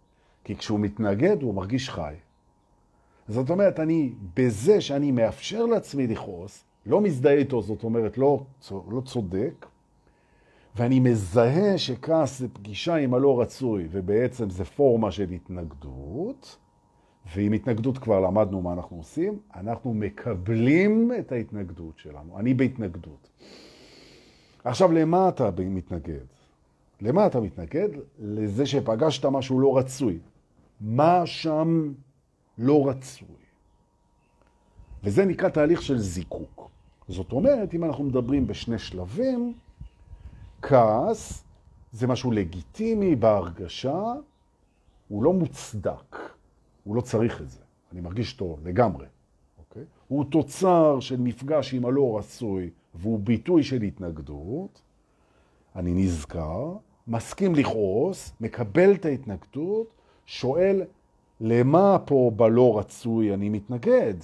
כי 0.45 0.57
כשהוא 0.57 0.81
מתנגד 0.81 1.43
הוא 1.43 1.55
מרגיש 1.55 1.91
חי. 1.91 2.15
זאת 3.31 3.51
אומרת, 3.51 3.81
אני, 3.81 4.13
בזה 4.37 4.81
שאני 4.81 5.13
מאפשר 5.13 5.67
לעצמי 5.67 6.07
לכעוס, 6.07 6.65
לא 6.87 7.01
מזדהה 7.01 7.35
איתו, 7.35 7.63
זאת 7.63 7.85
אומרת, 7.85 8.19
לא, 8.19 8.45
לא 8.91 9.01
צודק, 9.01 9.67
ואני 10.77 11.01
מזהה 11.01 11.79
שכעס 11.79 12.39
זה 12.39 12.49
פגישה 12.49 12.95
עם 12.95 13.15
הלא 13.15 13.41
רצוי, 13.41 13.89
ובעצם 13.91 14.51
זה 14.51 14.65
פורמה 14.65 15.11
של 15.11 15.31
התנגדות, 15.31 16.57
ועם 17.35 17.53
התנגדות 17.53 17.99
כבר 17.99 18.21
למדנו 18.21 18.63
מה 18.63 18.73
אנחנו 18.73 18.97
עושים, 18.97 19.39
אנחנו 19.55 19.95
מקבלים 19.95 21.13
את 21.19 21.33
ההתנגדות 21.33 21.99
שלנו. 21.99 22.39
אני 22.39 22.55
בהתנגדות. 22.55 23.29
עכשיו, 24.65 24.93
למה 24.93 25.29
אתה 25.29 25.51
מתנגד? 25.59 26.25
למה 27.01 27.27
אתה 27.27 27.41
מתנגד? 27.41 27.89
לזה 28.19 28.67
שפגשת 28.67 29.27
משהו 29.27 29.61
לא 29.61 29.79
רצוי. 29.79 30.19
מה 30.81 31.27
שם 31.27 31.93
לא 32.61 32.89
רצוי? 32.89 33.29
וזה 35.05 35.25
נקרא 35.25 35.49
תהליך 35.49 35.83
של 35.83 35.99
זיקוק. 35.99 36.71
זאת 37.09 37.33
אומרת, 37.33 37.75
אם 37.75 37.85
אנחנו 37.85 38.05
מדברים 38.05 38.47
בשני 38.47 38.79
שלבים, 38.79 39.55
כעס 40.63 41.45
זה 41.93 42.07
משהו 42.07 42.31
לגיטימי 42.31 43.17
בהרגשה, 43.17 44.03
הוא 45.09 45.23
לא 45.23 45.33
מוצדק, 45.33 46.17
הוא 46.85 46.97
לא 46.97 47.01
צריך 47.01 47.41
את 47.41 47.51
זה. 47.51 47.61
אני 47.93 48.01
מרגיש 48.01 48.33
טוב 48.33 48.69
לגמרי. 48.69 49.07
אוקיי? 49.59 49.85
הוא 50.09 50.25
תוצר 50.25 51.01
של 51.01 51.21
מפגש 51.21 51.75
עם 51.75 51.87
הלא 51.87 52.19
רצוי, 52.19 52.71
והוא 52.95 53.19
ביטוי 53.19 53.63
של 53.63 53.83
התנגדות. 53.83 54.81
אני 55.77 55.93
נזכר, 55.93 56.77
מסכים 57.09 57.55
לכעוס, 57.55 58.33
מקבל 58.41 58.95
את 58.95 59.05
ההתנגדות, 59.05 59.87
שואל 60.27 60.83
למה 61.41 61.99
פה 62.05 62.31
בלא 62.37 62.79
רצוי 62.79 63.35
אני 63.35 63.49
מתנגד, 63.49 64.15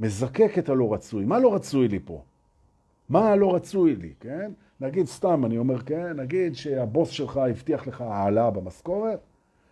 מזקק 0.00 0.58
את 0.58 0.68
הלא 0.68 0.94
רצוי. 0.94 1.24
מה 1.24 1.38
לא 1.38 1.54
רצוי 1.54 1.88
לי 1.88 1.98
פה? 2.04 2.22
מה 3.08 3.36
לא 3.36 3.54
רצוי 3.54 3.96
לי, 3.96 4.12
כן? 4.20 4.52
נגיד 4.80 5.06
סתם, 5.06 5.44
אני 5.44 5.58
אומר, 5.58 5.82
כן, 5.82 6.20
נגיד 6.20 6.54
שהבוס 6.54 7.10
שלך 7.10 7.36
הבטיח 7.36 7.86
לך 7.86 8.00
העלאה 8.00 8.50
במשכורת, 8.50 9.20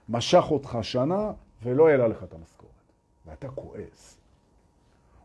משך 0.08 0.44
אותך 0.50 0.78
שנה 0.82 1.32
ולא 1.62 1.88
העלה 1.88 2.08
לך 2.08 2.22
את 2.24 2.34
המשכורת. 2.34 2.72
ואתה 3.26 3.48
כועס. 3.48 4.18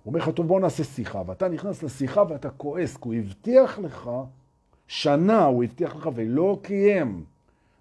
הוא 0.03 0.11
אומר 0.11 0.19
לך, 0.19 0.29
טוב, 0.29 0.47
בוא 0.47 0.59
נעשה 0.59 0.83
שיחה. 0.83 1.21
ואתה 1.25 1.47
נכנס 1.47 1.83
לשיחה 1.83 2.23
ואתה 2.29 2.49
כועס, 2.49 2.97
כי 2.97 3.03
הוא 3.03 3.13
הבטיח 3.13 3.79
לך, 3.79 4.09
שנה 4.87 5.45
הוא 5.45 5.63
הבטיח 5.63 5.95
לך 5.95 6.09
ולא 6.15 6.59
קיים. 6.61 7.23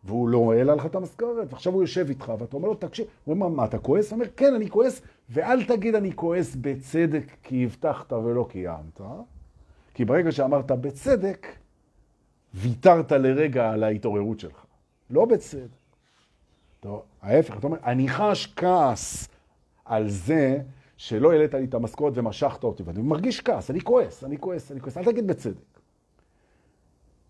והוא 0.04 0.28
לא 0.28 0.52
העלה 0.52 0.74
לך 0.74 0.87
את 0.87 0.94
המשכורת, 0.94 1.52
ועכשיו 1.52 1.72
הוא 1.72 1.82
יושב 1.82 2.06
איתך, 2.08 2.32
ואתה 2.38 2.56
אומר 2.56 2.68
לו, 2.68 2.74
תקשיב, 2.74 3.06
הוא 3.24 3.34
אומר, 3.34 3.48
מה, 3.48 3.64
אתה 3.64 3.78
כועס? 3.78 4.11
הוא 4.11 4.16
אומר, 4.16 4.30
כן, 4.37 4.54
אני 4.54 4.70
כועס, 4.70 5.02
ואל 5.30 5.64
תגיד 5.64 5.94
אני 5.94 6.12
כועס 6.16 6.56
בצדק 6.61 7.24
כי 7.42 7.64
הבטחת 7.64 8.12
ולא 8.12 8.46
קיימת, 8.50 9.00
כי 9.94 10.04
ברגע 10.04 10.32
שאמרת 10.32 10.70
בצדק, 10.70 11.46
ויתרת 12.54 13.12
לרגע 13.12 13.70
על 13.70 13.84
ההתעוררות 13.84 14.40
שלך. 14.40 14.64
לא 15.11 15.24
בצדק. 15.24 15.68
טוב, 16.80 17.02
ההפך, 17.22 17.56
אתה 17.58 17.66
אומר, 17.66 17.78
אני 17.84 18.08
חש 18.08 18.52
כעס 18.56 19.28
על 19.84 20.08
זה 20.08 20.58
שלא 20.96 21.32
העלית 21.32 21.54
לי 21.54 21.64
את 21.64 21.74
המשכורת 21.74 22.12
ומשכת 22.16 22.64
אותי, 22.64 22.82
ואני 22.82 23.02
מרגיש 23.02 23.40
כעס, 23.40 23.70
אני 23.70 23.80
כועס, 23.80 24.24
אני 24.24 24.38
כועס, 24.38 24.72
אני 24.72 24.80
כועס, 24.80 24.96
אל 24.96 25.04
תגיד 25.04 25.26
בצדק. 25.26 25.77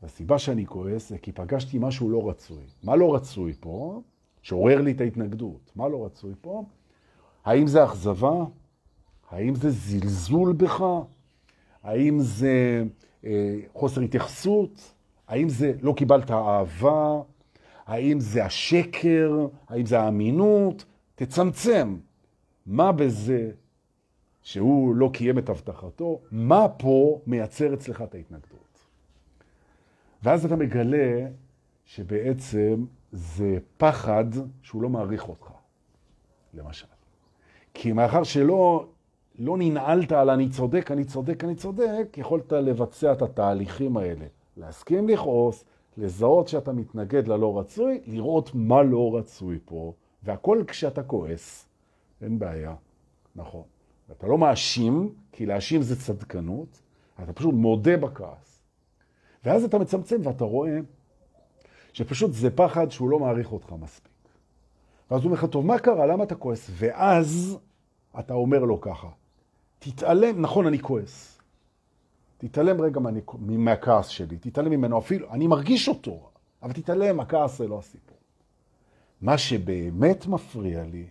והסיבה 0.03 0.39
שאני 0.39 0.67
כועס 0.67 1.09
זה 1.09 1.19
כי 1.19 1.33
פגשתי 1.33 1.79
משהו 1.81 2.11
לא 2.11 2.29
רצוי. 2.31 2.65
מה 2.83 2.97
לא 2.97 3.15
רצוי 3.15 3.53
פה? 3.61 4.03
שעורר 4.43 4.81
לי 4.81 4.93
את 4.93 5.01
ההתנגדות. 5.01 5.73
מה 5.77 5.89
לא 5.89 6.05
רצוי 6.05 6.35
פה? 6.41 6.65
האם 7.45 7.67
זה 7.67 7.85
אכזבה? 7.85 8.45
האם 9.31 9.55
זה 9.55 9.71
זלזול 9.71 10.53
בך? 10.53 10.85
האם 11.83 12.21
זה 12.21 12.85
אה, 13.25 13.61
חוסר 13.75 14.01
התייחסות? 14.01 14.95
האם 15.29 15.49
זה 15.49 15.73
לא 15.83 15.93
קיבלת 15.97 16.31
אהבה? 16.31 17.21
האם 17.87 18.21
זה 18.21 18.45
השקר? 18.45 19.47
האם 19.69 19.87
זה 19.87 20.01
האמינות? 20.01 20.85
תצמצם. 21.15 21.97
מה 22.67 22.93
בזה 22.93 23.51
שהוא 24.43 24.95
לא 24.95 25.11
קיים 25.13 25.39
את 25.39 25.49
הבטחתו? 25.49 26.21
מה 26.31 26.69
פה 26.69 27.21
מייצר 27.27 27.75
אצלך 27.75 28.03
את 28.03 28.15
ההתנגדות? 28.15 28.68
ואז 30.23 30.45
אתה 30.45 30.57
מגלה 30.57 31.27
שבעצם 31.85 32.85
זה 33.13 33.59
פחד 33.77 34.25
שהוא 34.63 34.83
לא 34.83 34.89
מעריך 34.89 35.29
אותך, 35.29 35.51
למשל. 36.55 36.87
כי 37.75 37.93
מאחר 37.93 38.23
שלא 38.23 38.87
לא 39.39 39.57
ננעלת 39.59 40.13
על 40.13 40.31
אני 40.31 40.49
צודק, 40.49 40.91
אני 40.91 41.05
צודק, 41.05 41.45
אני 41.45 41.55
צודק, 41.55 42.17
יכולת 42.17 42.53
לבצע 42.53 43.13
את 43.13 43.23
התהליכים 43.23 43.97
האלה. 43.97 44.27
להסכים 44.57 45.09
לכעוס, 45.09 45.65
לזהות 45.97 46.49
שאתה 46.49 46.73
מתנגד 46.73 47.29
ללא 47.29 47.59
רצוי, 47.59 48.01
לראות 48.07 48.51
מה 48.55 48.83
לא 48.83 49.17
רצוי 49.17 49.59
פה, 49.65 49.93
והכל 50.23 50.65
כשאתה 50.67 51.03
כועס, 51.03 51.69
אין 52.23 52.39
בעיה, 52.39 52.75
נכון. 53.37 53.63
אתה 54.13 54.27
לא 54.27 54.39
מאשים, 54.39 55.13
כי 55.33 55.47
להאשים 55.47 55.83
זה 55.83 56.01
צדקנות, 56.01 56.83
אתה 57.23 57.33
פשוט 57.33 57.55
מודה 57.55 57.97
בכעס. 57.97 58.48
ואז 59.45 59.65
אתה 59.65 59.79
מצמצם 59.79 60.17
ואתה 60.25 60.45
רואה 60.45 60.79
שפשוט 61.93 62.33
זה 62.33 62.51
פחד 62.51 62.91
שהוא 62.91 63.11
לא 63.11 63.19
מעריך 63.19 63.53
אותך 63.53 63.73
מספיק. 63.81 64.13
ואז 65.11 65.21
הוא 65.21 65.25
אומר 65.25 65.35
לך, 65.35 65.45
טוב, 65.45 65.67
מה 65.67 65.79
קרה? 65.79 66.07
למה 66.07 66.25
אתה 66.25 66.35
כועס? 66.35 66.71
ואז 66.73 67.59
אתה 68.19 68.35
אומר 68.35 68.59
לו 68.59 68.81
ככה, 68.81 69.09
תתעלם, 69.79 70.43
נכון, 70.43 70.67
אני 70.67 70.79
כועס. 70.79 71.39
תתעלם 72.39 72.81
רגע 72.81 73.01
מה, 73.01 73.11
מהכעס 73.39 74.09
שלי, 74.09 74.39
תתעלם 74.39 74.71
ממנו 74.71 74.99
אפילו, 74.99 75.31
אני 75.31 75.47
מרגיש 75.47 75.89
אותו, 75.89 76.31
אבל 76.63 76.73
תתעלם, 76.73 77.21
הכעס 77.21 77.59
זה 77.59 77.69
לא 77.69 77.79
הסיפור. 77.79 78.19
מה 79.21 79.39
שבאמת 79.39 80.27
מפריע 80.27 80.85
לי, 80.85 81.07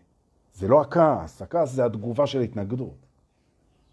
זה 0.54 0.68
לא 0.68 0.82
הכעס, 0.82 1.42
הכעס 1.42 1.72
זה 1.72 1.86
התגובה 1.86 2.28
של 2.28 2.42
התנגדות. 2.42 3.06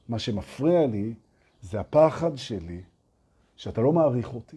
מה 0.09 0.18
שמפריע 0.18 0.87
לי 0.87 1.14
זה 1.61 1.81
הפחד 1.81 2.37
שלי 2.37 2.83
שאתה 3.57 3.81
לא 3.81 3.93
מעריך 3.93 4.35
אותי. 4.35 4.57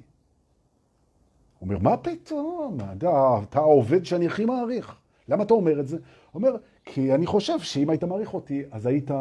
הוא 1.59 1.69
אומר, 1.69 1.79
מה 1.79 1.97
פתאום? 1.97 2.77
אתה, 2.97 3.59
העובד 3.59 4.05
שאני 4.05 4.27
הכי 4.27 4.45
מעריך. 4.45 4.95
למה 5.27 5.43
אתה 5.43 5.53
אומר 5.53 5.79
את 5.79 5.87
זה? 5.87 5.97
הוא 5.97 6.03
אומר, 6.33 6.57
כי 6.85 7.13
אני 7.13 7.25
חושב 7.25 7.59
שאם 7.59 7.89
היית 7.89 8.03
מעריך 8.03 8.33
אותי, 8.33 8.63
אז 8.71 8.85
היית 8.85 9.11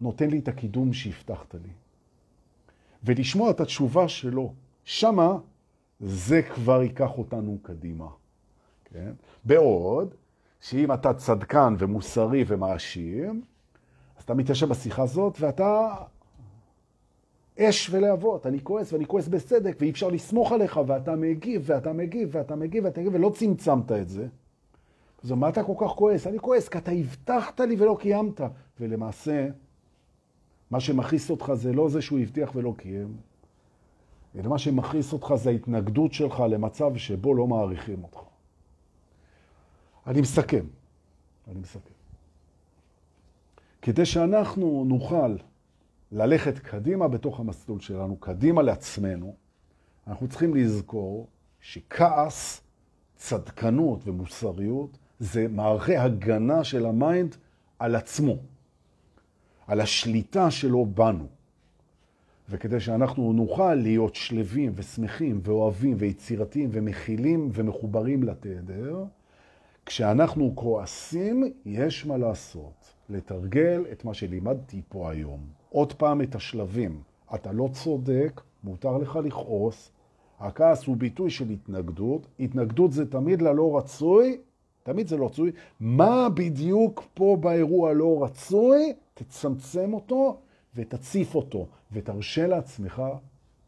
נותן 0.00 0.30
לי 0.30 0.38
את 0.38 0.48
הקידום 0.48 0.92
שהבטחת 0.92 1.54
לי. 1.54 1.70
ולשמוע 3.04 3.50
את 3.50 3.60
התשובה 3.60 4.08
שלו, 4.08 4.52
שמה 4.84 5.38
זה 6.00 6.42
כבר 6.42 6.82
ייקח 6.82 7.18
אותנו 7.18 7.58
קדימה. 7.62 8.08
כן? 8.84 9.12
בעוד 9.44 10.14
שאם 10.60 10.92
אתה 10.92 11.14
צדקן 11.14 11.74
ומוסרי 11.78 12.44
ומאשים, 12.46 13.42
אז 14.16 14.22
אתה 14.22 14.34
מתיישב 14.34 14.68
בשיחה 14.68 15.02
הזאת 15.02 15.40
ואתה 15.40 15.94
אש 17.58 17.90
ולהבות, 17.90 18.46
אני 18.46 18.60
כועס 18.62 18.92
ואני 18.92 19.06
כועס 19.06 19.28
בסדק 19.28 19.76
ואי 19.80 19.90
אפשר 19.90 20.08
לסמוך 20.08 20.52
עליך 20.52 20.80
ואתה 20.86 21.16
מגיב 21.16 21.62
ואתה 21.66 21.92
מגיב 21.92 22.28
ואתה 22.32 22.56
מגיב 22.56 22.84
ואתה 22.84 23.00
מגיב 23.00 23.14
ולא 23.14 23.30
צמצמת 23.34 23.92
את 23.92 24.08
זה. 24.08 24.26
אז 25.24 25.32
מה 25.32 25.48
אתה 25.48 25.64
כל 25.64 25.74
כך 25.78 25.90
כועס? 25.90 26.26
אני 26.26 26.38
כועס 26.38 26.68
כי 26.68 26.78
אתה 26.78 26.90
הבטחת 26.90 27.60
לי 27.60 27.76
ולא 27.78 27.96
קיימת. 28.00 28.40
ולמעשה, 28.80 29.48
מה 30.70 30.80
שמכעיס 30.80 31.30
אותך 31.30 31.52
זה 31.54 31.72
לא 31.72 31.88
זה 31.88 32.02
שהוא 32.02 32.18
הבטיח 32.18 32.50
ולא 32.54 32.74
קיים, 32.76 33.16
אלא 34.36 34.48
מה 34.48 34.58
שמכעיס 34.58 35.12
אותך 35.12 35.34
זה 35.36 35.50
ההתנגדות 35.50 36.12
שלך 36.12 36.40
למצב 36.50 36.96
שבו 36.96 37.34
לא 37.34 37.46
מעריכים 37.46 38.02
אותך. 38.02 38.18
אני 40.06 40.20
מסכם. 40.20 40.64
אני 41.48 41.60
מסכם. 41.60 41.94
כדי 43.82 44.06
שאנחנו 44.06 44.84
נוכל 44.88 45.36
ללכת 46.12 46.58
קדימה 46.58 47.08
בתוך 47.08 47.40
המסלול 47.40 47.80
שלנו, 47.80 48.16
קדימה 48.16 48.62
לעצמנו, 48.62 49.34
אנחנו 50.06 50.28
צריכים 50.28 50.54
לזכור 50.54 51.28
שכעס, 51.60 52.60
צדקנות 53.16 54.00
ומוסריות 54.04 54.98
זה 55.18 55.48
מערכי 55.48 55.96
הגנה 55.96 56.64
של 56.64 56.86
ה 56.86 56.96
mind 56.96 57.36
על 57.78 57.96
עצמו, 57.96 58.36
על 59.66 59.80
השליטה 59.80 60.50
שלו 60.50 60.86
בנו. 60.86 61.26
וכדי 62.48 62.80
שאנחנו 62.80 63.32
נוכל 63.32 63.74
להיות 63.74 64.14
שלווים 64.14 64.72
ושמחים 64.74 65.40
ואוהבים 65.42 65.96
ויצירתיים 65.98 66.68
ומכילים 66.72 67.50
ומחוברים 67.52 68.22
לתדר, 68.22 69.04
כשאנחנו 69.86 70.52
כועסים, 70.54 71.52
יש 71.64 72.06
מה 72.06 72.16
לעשות. 72.16 72.94
לתרגל 73.08 73.84
את 73.92 74.04
מה 74.04 74.14
שלימדתי 74.14 74.82
פה 74.88 75.10
היום. 75.10 75.61
עוד 75.72 75.92
פעם 75.92 76.22
את 76.22 76.34
השלבים. 76.34 77.02
אתה 77.34 77.52
לא 77.52 77.68
צודק, 77.72 78.40
מותר 78.64 78.98
לך 78.98 79.18
לכעוס. 79.24 79.90
הכעס 80.40 80.84
הוא 80.84 80.96
ביטוי 80.96 81.30
של 81.30 81.50
התנגדות. 81.50 82.26
התנגדות 82.40 82.92
זה 82.92 83.10
תמיד 83.10 83.42
ללא 83.42 83.78
רצוי, 83.78 84.38
תמיד 84.82 85.08
זה 85.08 85.16
לא 85.16 85.26
רצוי. 85.26 85.52
מה 85.80 86.28
בדיוק 86.28 87.04
פה 87.14 87.36
באירוע 87.40 87.92
לא 87.92 88.24
רצוי? 88.24 88.92
תצמצם 89.14 89.94
אותו 89.94 90.36
ותציף 90.74 91.34
אותו, 91.34 91.66
ותרשה 91.92 92.46
לעצמך 92.46 93.02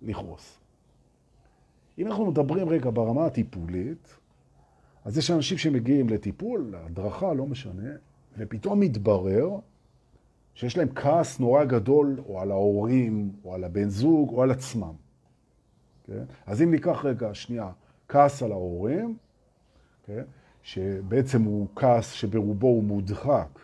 לכעוס. 0.03 0.59
אם 1.99 2.07
אנחנו 2.07 2.27
מדברים 2.27 2.69
רגע 2.69 2.91
ברמה 2.95 3.27
הטיפולית, 3.27 4.17
אז 5.05 5.19
יש 5.19 5.31
אנשים 5.31 5.59
שמגיעים 5.59 6.09
לטיפול, 6.09 6.69
להדרכה, 6.73 7.35
לא 7.35 7.47
משנה, 7.47 7.91
ופתאום 8.39 8.81
מתברר 8.81 9.59
שיש 10.55 10.79
להם 10.79 10.89
כעס 10.95 11.41
נורא 11.41 11.65
גדול, 11.65 12.21
או 12.27 12.41
על 12.41 12.51
ההורים, 12.51 13.33
או 13.45 13.55
על 13.55 13.65
הבן 13.65 13.89
זוג, 13.89 14.29
או 14.31 14.43
על 14.43 14.51
עצמם. 14.51 14.93
כן? 16.07 16.25
אז 16.47 16.63
אם 16.63 16.71
ניקח 16.71 17.05
רגע, 17.05 17.35
שנייה, 17.35 17.71
כעס 18.09 18.43
על 18.43 18.53
ההורים, 18.53 19.17
כן? 20.07 20.23
שבעצם 20.63 21.43
הוא 21.43 21.67
כעס 21.77 22.11
שברובו 22.11 22.67
הוא 22.67 22.85
מודחק, 22.85 23.59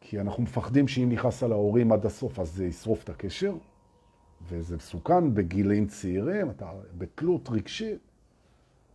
כי 0.00 0.20
אנחנו 0.20 0.42
מפחדים 0.42 0.88
שאם 0.88 1.08
נכנס 1.12 1.42
על 1.42 1.52
ההורים 1.52 1.92
עד 1.92 2.06
הסוף, 2.06 2.38
אז 2.38 2.48
זה 2.48 2.66
ישרוף 2.66 3.04
את 3.04 3.08
הקשר, 3.08 3.54
וזה 4.48 4.76
מסוכן 4.76 5.34
בגילים 5.34 5.86
צעירים, 5.86 6.50
אתה 6.50 6.70
בתלות 6.98 7.48
רגשית, 7.50 7.98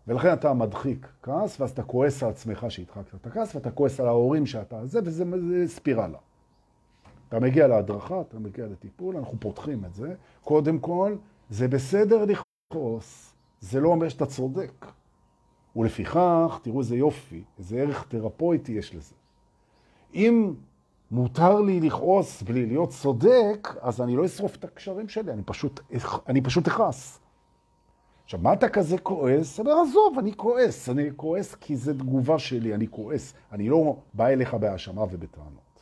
ולכן 0.07 0.33
אתה 0.33 0.53
מדחיק 0.53 1.07
כעס, 1.23 1.61
ואז 1.61 1.71
אתה 1.71 1.83
כועס 1.83 2.23
על 2.23 2.29
עצמך 2.29 2.65
שהדחקת 2.69 3.15
את 3.15 3.27
הכעס, 3.27 3.55
ואתה 3.55 3.71
כועס 3.71 3.99
על 3.99 4.07
ההורים 4.07 4.45
שאתה 4.45 4.85
זה, 4.85 4.99
וזה 5.03 5.23
ספירלה. 5.67 6.17
אתה 7.29 7.39
מגיע 7.39 7.67
להדרכה, 7.67 8.21
אתה 8.21 8.39
מגיע 8.39 8.65
לטיפול, 8.65 9.17
אנחנו 9.17 9.37
פותחים 9.39 9.85
את 9.85 9.93
זה. 9.93 10.13
קודם 10.43 10.79
כל, 10.79 11.15
זה 11.49 11.67
בסדר 11.67 12.25
לכעוס, 12.25 13.33
זה 13.59 13.79
לא 13.79 13.89
אומר 13.89 14.09
שאתה 14.09 14.25
צודק. 14.25 14.85
ולפיכך, 15.75 16.59
תראו 16.61 16.79
איזה 16.79 16.95
יופי, 16.95 17.43
איזה 17.59 17.77
ערך 17.77 18.05
תרפויטי 18.07 18.71
יש 18.71 18.95
לזה. 18.95 19.15
אם 20.15 20.53
מותר 21.11 21.61
לי 21.61 21.79
לכעוס 21.79 22.41
בלי 22.41 22.65
להיות 22.65 22.89
צודק, 22.89 23.67
אז 23.81 24.01
אני 24.01 24.15
לא 24.15 24.25
אשרוף 24.25 24.55
את 24.55 24.63
הקשרים 24.63 25.09
שלי, 25.09 25.33
אני 26.27 26.41
פשוט, 26.41 26.67
אכעס. 26.67 27.19
עכשיו, 28.23 28.39
מה 28.43 28.53
אתה 28.53 28.69
כזה 28.69 28.97
כועס? 28.97 29.59
אומר, 29.59 29.71
עזוב, 29.71 30.19
אני 30.19 30.33
כועס. 30.35 30.89
אני 30.89 31.09
כועס 31.15 31.55
כי 31.55 31.75
זו 31.75 31.93
תגובה 31.93 32.39
שלי, 32.39 32.75
אני 32.75 32.87
כועס. 32.87 33.33
אני 33.51 33.69
לא 33.69 33.95
בא 34.13 34.27
אליך 34.27 34.53
בהאשמה 34.53 35.03
ובטענות. 35.03 35.74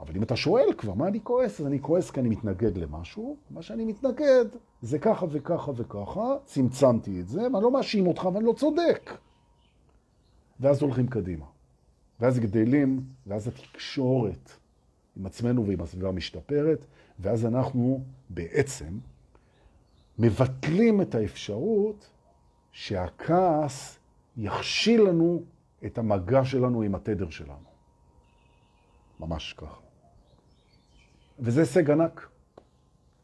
אבל 0.00 0.16
אם 0.16 0.22
אתה 0.22 0.36
שואל 0.36 0.72
כבר, 0.78 0.94
מה 0.94 1.08
אני 1.08 1.20
כועס? 1.22 1.60
אז 1.60 1.66
אני 1.66 1.82
כועס 1.82 2.10
כי 2.10 2.20
אני 2.20 2.28
מתנגד 2.28 2.78
למשהו. 2.78 3.36
מה 3.50 3.62
שאני 3.62 3.84
מתנגד 3.84 4.44
זה 4.82 4.98
ככה 4.98 5.26
וככה 5.30 5.72
וככה, 5.76 6.34
צמצמתי 6.44 7.20
את 7.20 7.28
זה, 7.28 7.42
ואני 7.42 7.62
לא 7.62 7.70
מאשים 7.70 8.06
אותך 8.06 8.28
ואני 8.34 8.44
לא 8.44 8.52
צודק. 8.52 9.10
ואז 10.60 10.82
הולכים 10.82 11.06
קדימה. 11.06 11.46
ואז 12.20 12.38
גדלים, 12.38 13.00
ואז 13.26 13.48
התקשורת 13.48 14.50
עם 15.16 15.26
עצמנו 15.26 15.66
ועם 15.66 15.80
הסביבה 15.80 16.12
משתפרת, 16.12 16.86
ואז 17.18 17.46
אנחנו 17.46 18.04
בעצם 18.30 18.98
מבטלים 20.18 21.00
את 21.00 21.14
האפשרות 21.14 22.10
שהכעס 22.72 23.98
יכשיל 24.36 25.02
לנו 25.02 25.42
את 25.86 25.98
המגע 25.98 26.44
שלנו 26.44 26.82
עם 26.82 26.94
התדר 26.94 27.30
שלנו. 27.30 27.66
ממש 29.20 29.52
ככה. 29.52 29.85
וזה 31.38 31.60
הישג 31.60 31.90
ענק. 31.90 32.28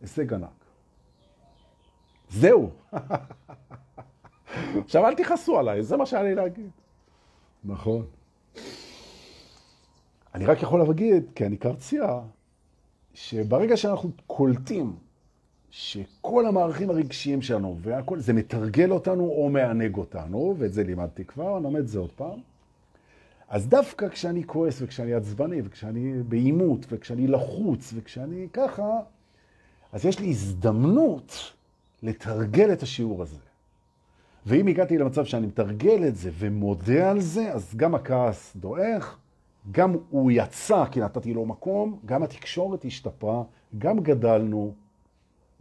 הישג 0.01 0.35
ענק. 0.35 0.65
זהו. 2.29 2.71
עכשיו 4.85 5.07
אל 5.07 5.15
תכעסו 5.15 5.59
עליי, 5.59 5.83
זה 5.83 5.97
מה 5.97 6.07
שהיה 6.07 6.23
לי 6.23 6.35
להגיד. 6.35 6.71
נכון. 7.65 8.07
אני 10.35 10.47
רק 10.47 10.63
יכול 10.63 10.81
להגיד, 10.81 11.25
כי 11.35 11.47
אני 11.47 11.57
קרצייה, 11.57 12.21
שברגע 13.15 13.77
שאנחנו 13.77 14.11
קולטים 14.27 14.97
שכל 15.71 16.47
המערכים 16.47 16.91
הרגשיים 16.91 17.43
שלנו 17.43 17.79
והכל, 17.81 18.19
זה 18.19 18.33
מתרגל 18.33 18.91
אותנו 18.91 19.25
או 19.25 19.49
מענג 19.49 19.97
אותנו, 19.97 20.55
ואת 20.59 20.73
זה 20.73 20.83
לימדתי 20.83 21.25
כבר, 21.25 21.57
אני 21.57 21.65
לומד 21.65 21.81
את 21.81 21.89
זה 21.89 21.99
עוד 21.99 22.13
פעם. 22.13 22.41
אז 23.53 23.69
דווקא 23.69 24.09
כשאני 24.09 24.47
כועס 24.47 24.83
וכשאני 24.83 25.15
עצבני 25.15 25.61
וכשאני 25.65 26.23
בעימות 26.23 26.87
וכשאני 26.89 27.27
לחוץ 27.27 27.93
וכשאני 27.97 28.49
ככה, 28.53 29.01
אז 29.93 30.05
יש 30.05 30.19
לי 30.19 30.29
הזדמנות 30.31 31.53
לתרגל 32.03 32.73
את 32.73 32.83
השיעור 32.83 33.23
הזה. 33.23 33.39
ואם 34.47 34.67
הגעתי 34.67 34.99
למצב 34.99 35.25
שאני 35.25 35.47
מתרגל 35.47 36.09
את 36.09 36.17
זה 36.17 36.31
ומודה 36.39 37.11
על 37.11 37.21
זה, 37.21 37.53
אז 37.53 37.75
גם 37.77 37.95
הכעס 37.95 38.57
דועך, 38.57 39.19
גם 39.71 39.97
הוא 40.11 40.31
יצא 40.31 40.85
כי 40.91 41.01
נתתי 41.01 41.35
לו 41.35 41.47
מקום, 41.47 41.99
גם 42.07 42.23
התקשורת 42.23 42.85
השתפרה, 42.85 43.43
גם 43.79 44.01
גדלנו, 44.01 44.75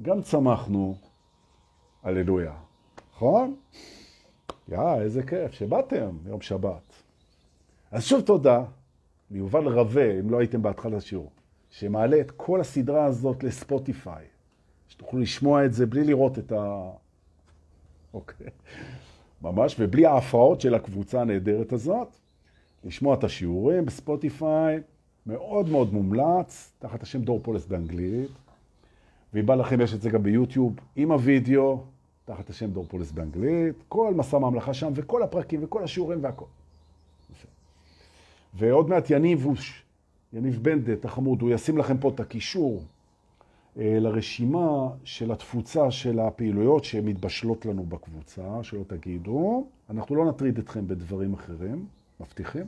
גם 0.02 0.22
צמחנו. 0.22 0.96
הללויה. 2.04 2.54
נכון? 3.16 3.56
יא, 4.70 4.80
איזה 5.02 5.24
כיף 5.24 5.52
שבאתם 5.52 6.18
יום 6.26 6.42
שבת. 6.42 7.01
אז 7.92 8.04
שוב 8.04 8.22
תודה 8.22 8.64
ליובל 9.32 9.68
רווה, 9.68 10.20
אם 10.20 10.30
לא 10.30 10.39
הייתם 10.39 10.62
בהתחלת 10.62 10.94
השיעור, 10.94 11.32
שמעלה 11.70 12.22
את 12.22 12.32
כל 12.32 12.62
הסדרה 12.62 13.06
הזאת 13.06 13.44
לספוטיפיי, 13.44 14.26
שתוכלו 14.88 15.20
לשמוע 15.20 15.66
את 15.66 15.74
זה 15.74 15.86
בלי 15.86 16.04
לראות 16.04 16.39
את 16.39 16.52
ה... 16.52 16.89
אוקיי. 18.14 18.48
ממש, 19.42 19.76
ובלי 19.80 20.06
ההפרעות 20.06 20.62
של 20.62 20.76
הקבוצה 20.76 21.22
הנהדרת 21.22 21.74
הזאת, 21.74 22.08
לשמוע 22.84 23.16
את 23.16 23.24
השיעורים 23.24 23.86
בספוטיפיי, 23.86 24.80
מאוד 25.26 25.70
מאוד 25.70 25.94
מומלץ, 25.94 26.74
תחת 26.80 27.04
השם 27.04 27.22
דור 27.22 27.39
פולס 27.44 27.66
באנגלית, 27.66 28.32
ואם 29.34 29.46
בא 29.46 29.56
לכם 29.56 29.82
יש 29.82 29.94
את 29.94 30.02
זה 30.02 30.10
גם 30.10 30.24
ביוטיוב 30.24 30.76
עם 30.96 31.12
הוידאו, 31.12 31.84
תחת 32.26 32.50
השם 32.50 32.72
דור 32.72 32.86
פולס 32.89 33.12
באנגלית, 33.12 33.76
כל 33.88 34.14
מסע 34.14 34.38
ממלכה 34.38 34.74
שם, 34.74 34.92
וכל 34.96 35.24
הפרקים 35.24 35.64
וכל 35.64 35.84
השיעורים 35.84 36.24
והכל. 36.24 36.46
ועוד 38.54 38.89
מעט 38.89 39.10
יניב 39.10 39.47
יניב 40.34 40.60
בנדט 40.62 41.06
החמוד, 41.06 41.41
הוא 41.41 41.52
ישים 41.52 41.78
לכם 41.78 41.97
פה 41.97 42.10
את 42.10 42.20
הקישור 42.20 42.84
אה, 43.78 43.97
לרשימה 43.99 44.89
של 45.04 45.32
התפוצה 45.32 45.91
של 45.91 46.20
הפעילויות 46.20 46.84
שמתבשלות 46.84 47.66
לנו 47.66 47.86
בקבוצה, 47.86 48.64
שלא 48.64 48.84
תגידו. 48.88 49.68
אנחנו 49.89 50.16
לא 50.16 50.26
נטריד 50.26 50.58
אתכם 50.58 50.88
בדברים 50.88 51.34
אחרים, 51.34 51.86
מבטיחים. 52.20 52.66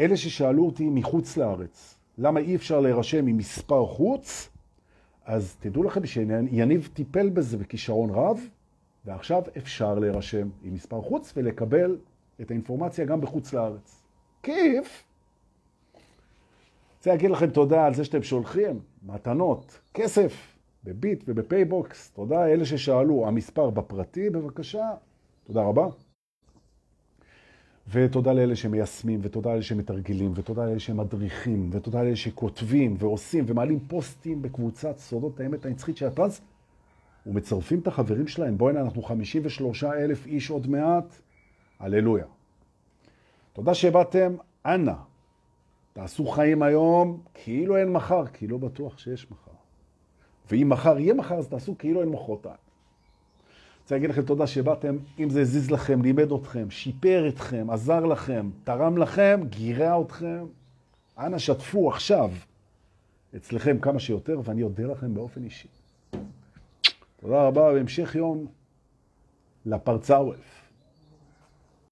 אלה 0.00 0.16
ששאלו 0.16 0.66
אותי 0.66 0.88
מחוץ 0.88 1.36
לארץ, 1.36 1.98
למה 2.18 2.40
אי 2.40 2.56
אפשר 2.56 2.80
להירשם 2.80 3.26
עם 3.26 3.36
מספר 3.36 3.86
חוץ, 3.86 4.48
אז 5.24 5.56
תדעו 5.60 5.82
לכם 5.82 6.06
שיניב 6.06 6.88
טיפל 6.94 7.28
בזה 7.28 7.56
בכישרון 7.56 8.10
רב, 8.10 8.40
ועכשיו 9.04 9.42
אפשר 9.56 9.98
להירשם 9.98 10.48
עם 10.62 10.74
מספר 10.74 11.02
חוץ 11.02 11.32
ולקבל 11.36 11.98
את 12.40 12.50
האינפורמציה 12.50 13.04
גם 13.04 13.20
בחוץ 13.20 13.52
לארץ. 13.52 13.97
כיף. 14.48 15.04
רוצה 16.96 17.10
להגיד 17.10 17.30
לכם 17.30 17.50
תודה 17.50 17.86
על 17.86 17.94
זה 17.94 18.04
שאתם 18.04 18.22
שולחים 18.22 18.80
מתנות, 19.06 19.80
כסף, 19.94 20.56
בביט 20.84 21.24
ובפייבוקס. 21.26 22.10
תודה 22.10 22.46
אלה 22.46 22.64
ששאלו, 22.64 23.28
המספר 23.28 23.70
בפרטי 23.70 24.30
בבקשה. 24.30 24.90
תודה 25.46 25.62
רבה. 25.62 25.86
ותודה 27.92 28.32
לאלה 28.32 28.56
שמיישמים, 28.56 29.20
ותודה 29.22 29.50
לאלה 29.50 29.62
שמתרגלים, 29.62 30.32
ותודה 30.34 30.66
לאלה 30.66 30.80
שמדריכים, 30.80 31.70
ותודה 31.72 32.02
לאלה 32.02 32.16
שכותבים 32.16 32.96
ועושים 32.98 33.44
ומעלים 33.48 33.80
פוסטים 33.80 34.42
בקבוצת 34.42 34.98
סודות 34.98 35.40
האמת 35.40 35.66
הנצחית 35.66 35.96
של 35.96 36.06
הטרנס, 36.06 36.40
ומצרפים 37.26 37.78
את 37.78 37.86
החברים 37.86 38.26
שלהם. 38.26 38.58
בואי 38.58 38.72
הנה, 38.72 38.80
אנחנו 38.80 39.02
53 39.02 39.84
אלף 39.84 40.26
איש 40.26 40.50
עוד 40.50 40.66
מעט. 40.66 41.14
הללויה. 41.80 42.37
תודה 43.58 43.74
שבאתם, 43.74 44.36
אנא, 44.66 44.92
תעשו 45.92 46.26
חיים 46.26 46.62
היום 46.62 47.20
כאילו 47.34 47.76
אין 47.76 47.92
מחר, 47.92 48.26
כי 48.26 48.46
לא 48.46 48.58
בטוח 48.58 48.98
שיש 48.98 49.30
מחר. 49.30 49.50
ואם 50.50 50.68
מחר 50.68 50.98
יהיה 50.98 51.14
מחר, 51.14 51.34
אז 51.34 51.48
תעשו 51.48 51.78
כאילו 51.78 52.00
אין 52.00 52.08
מחרתיים. 52.08 52.56
רוצה 53.82 53.94
להגיד 53.94 54.10
לכם 54.10 54.22
תודה 54.22 54.46
שבאתם, 54.46 54.96
אם 55.18 55.30
זה 55.30 55.40
הזיז 55.40 55.70
לכם, 55.70 56.02
לימד 56.02 56.32
אתכם, 56.32 56.70
שיפר 56.70 57.28
אתכם, 57.28 57.70
עזר 57.70 58.04
לכם, 58.04 58.50
תרם 58.64 58.98
לכם, 58.98 59.40
גירה 59.48 60.00
אתכם, 60.00 60.46
אנא 61.18 61.38
שתפו 61.38 61.88
עכשיו 61.88 62.30
אצלכם 63.36 63.78
כמה 63.78 63.98
שיותר, 63.98 64.40
ואני 64.44 64.62
אודה 64.62 64.84
לכם 64.84 65.14
באופן 65.14 65.44
אישי. 65.44 65.68
תודה 67.16 67.42
רבה, 67.42 67.62
והמשך 67.62 68.14
יום 68.14 68.46
לפרצה 69.66 70.16
עורף. 70.16 70.57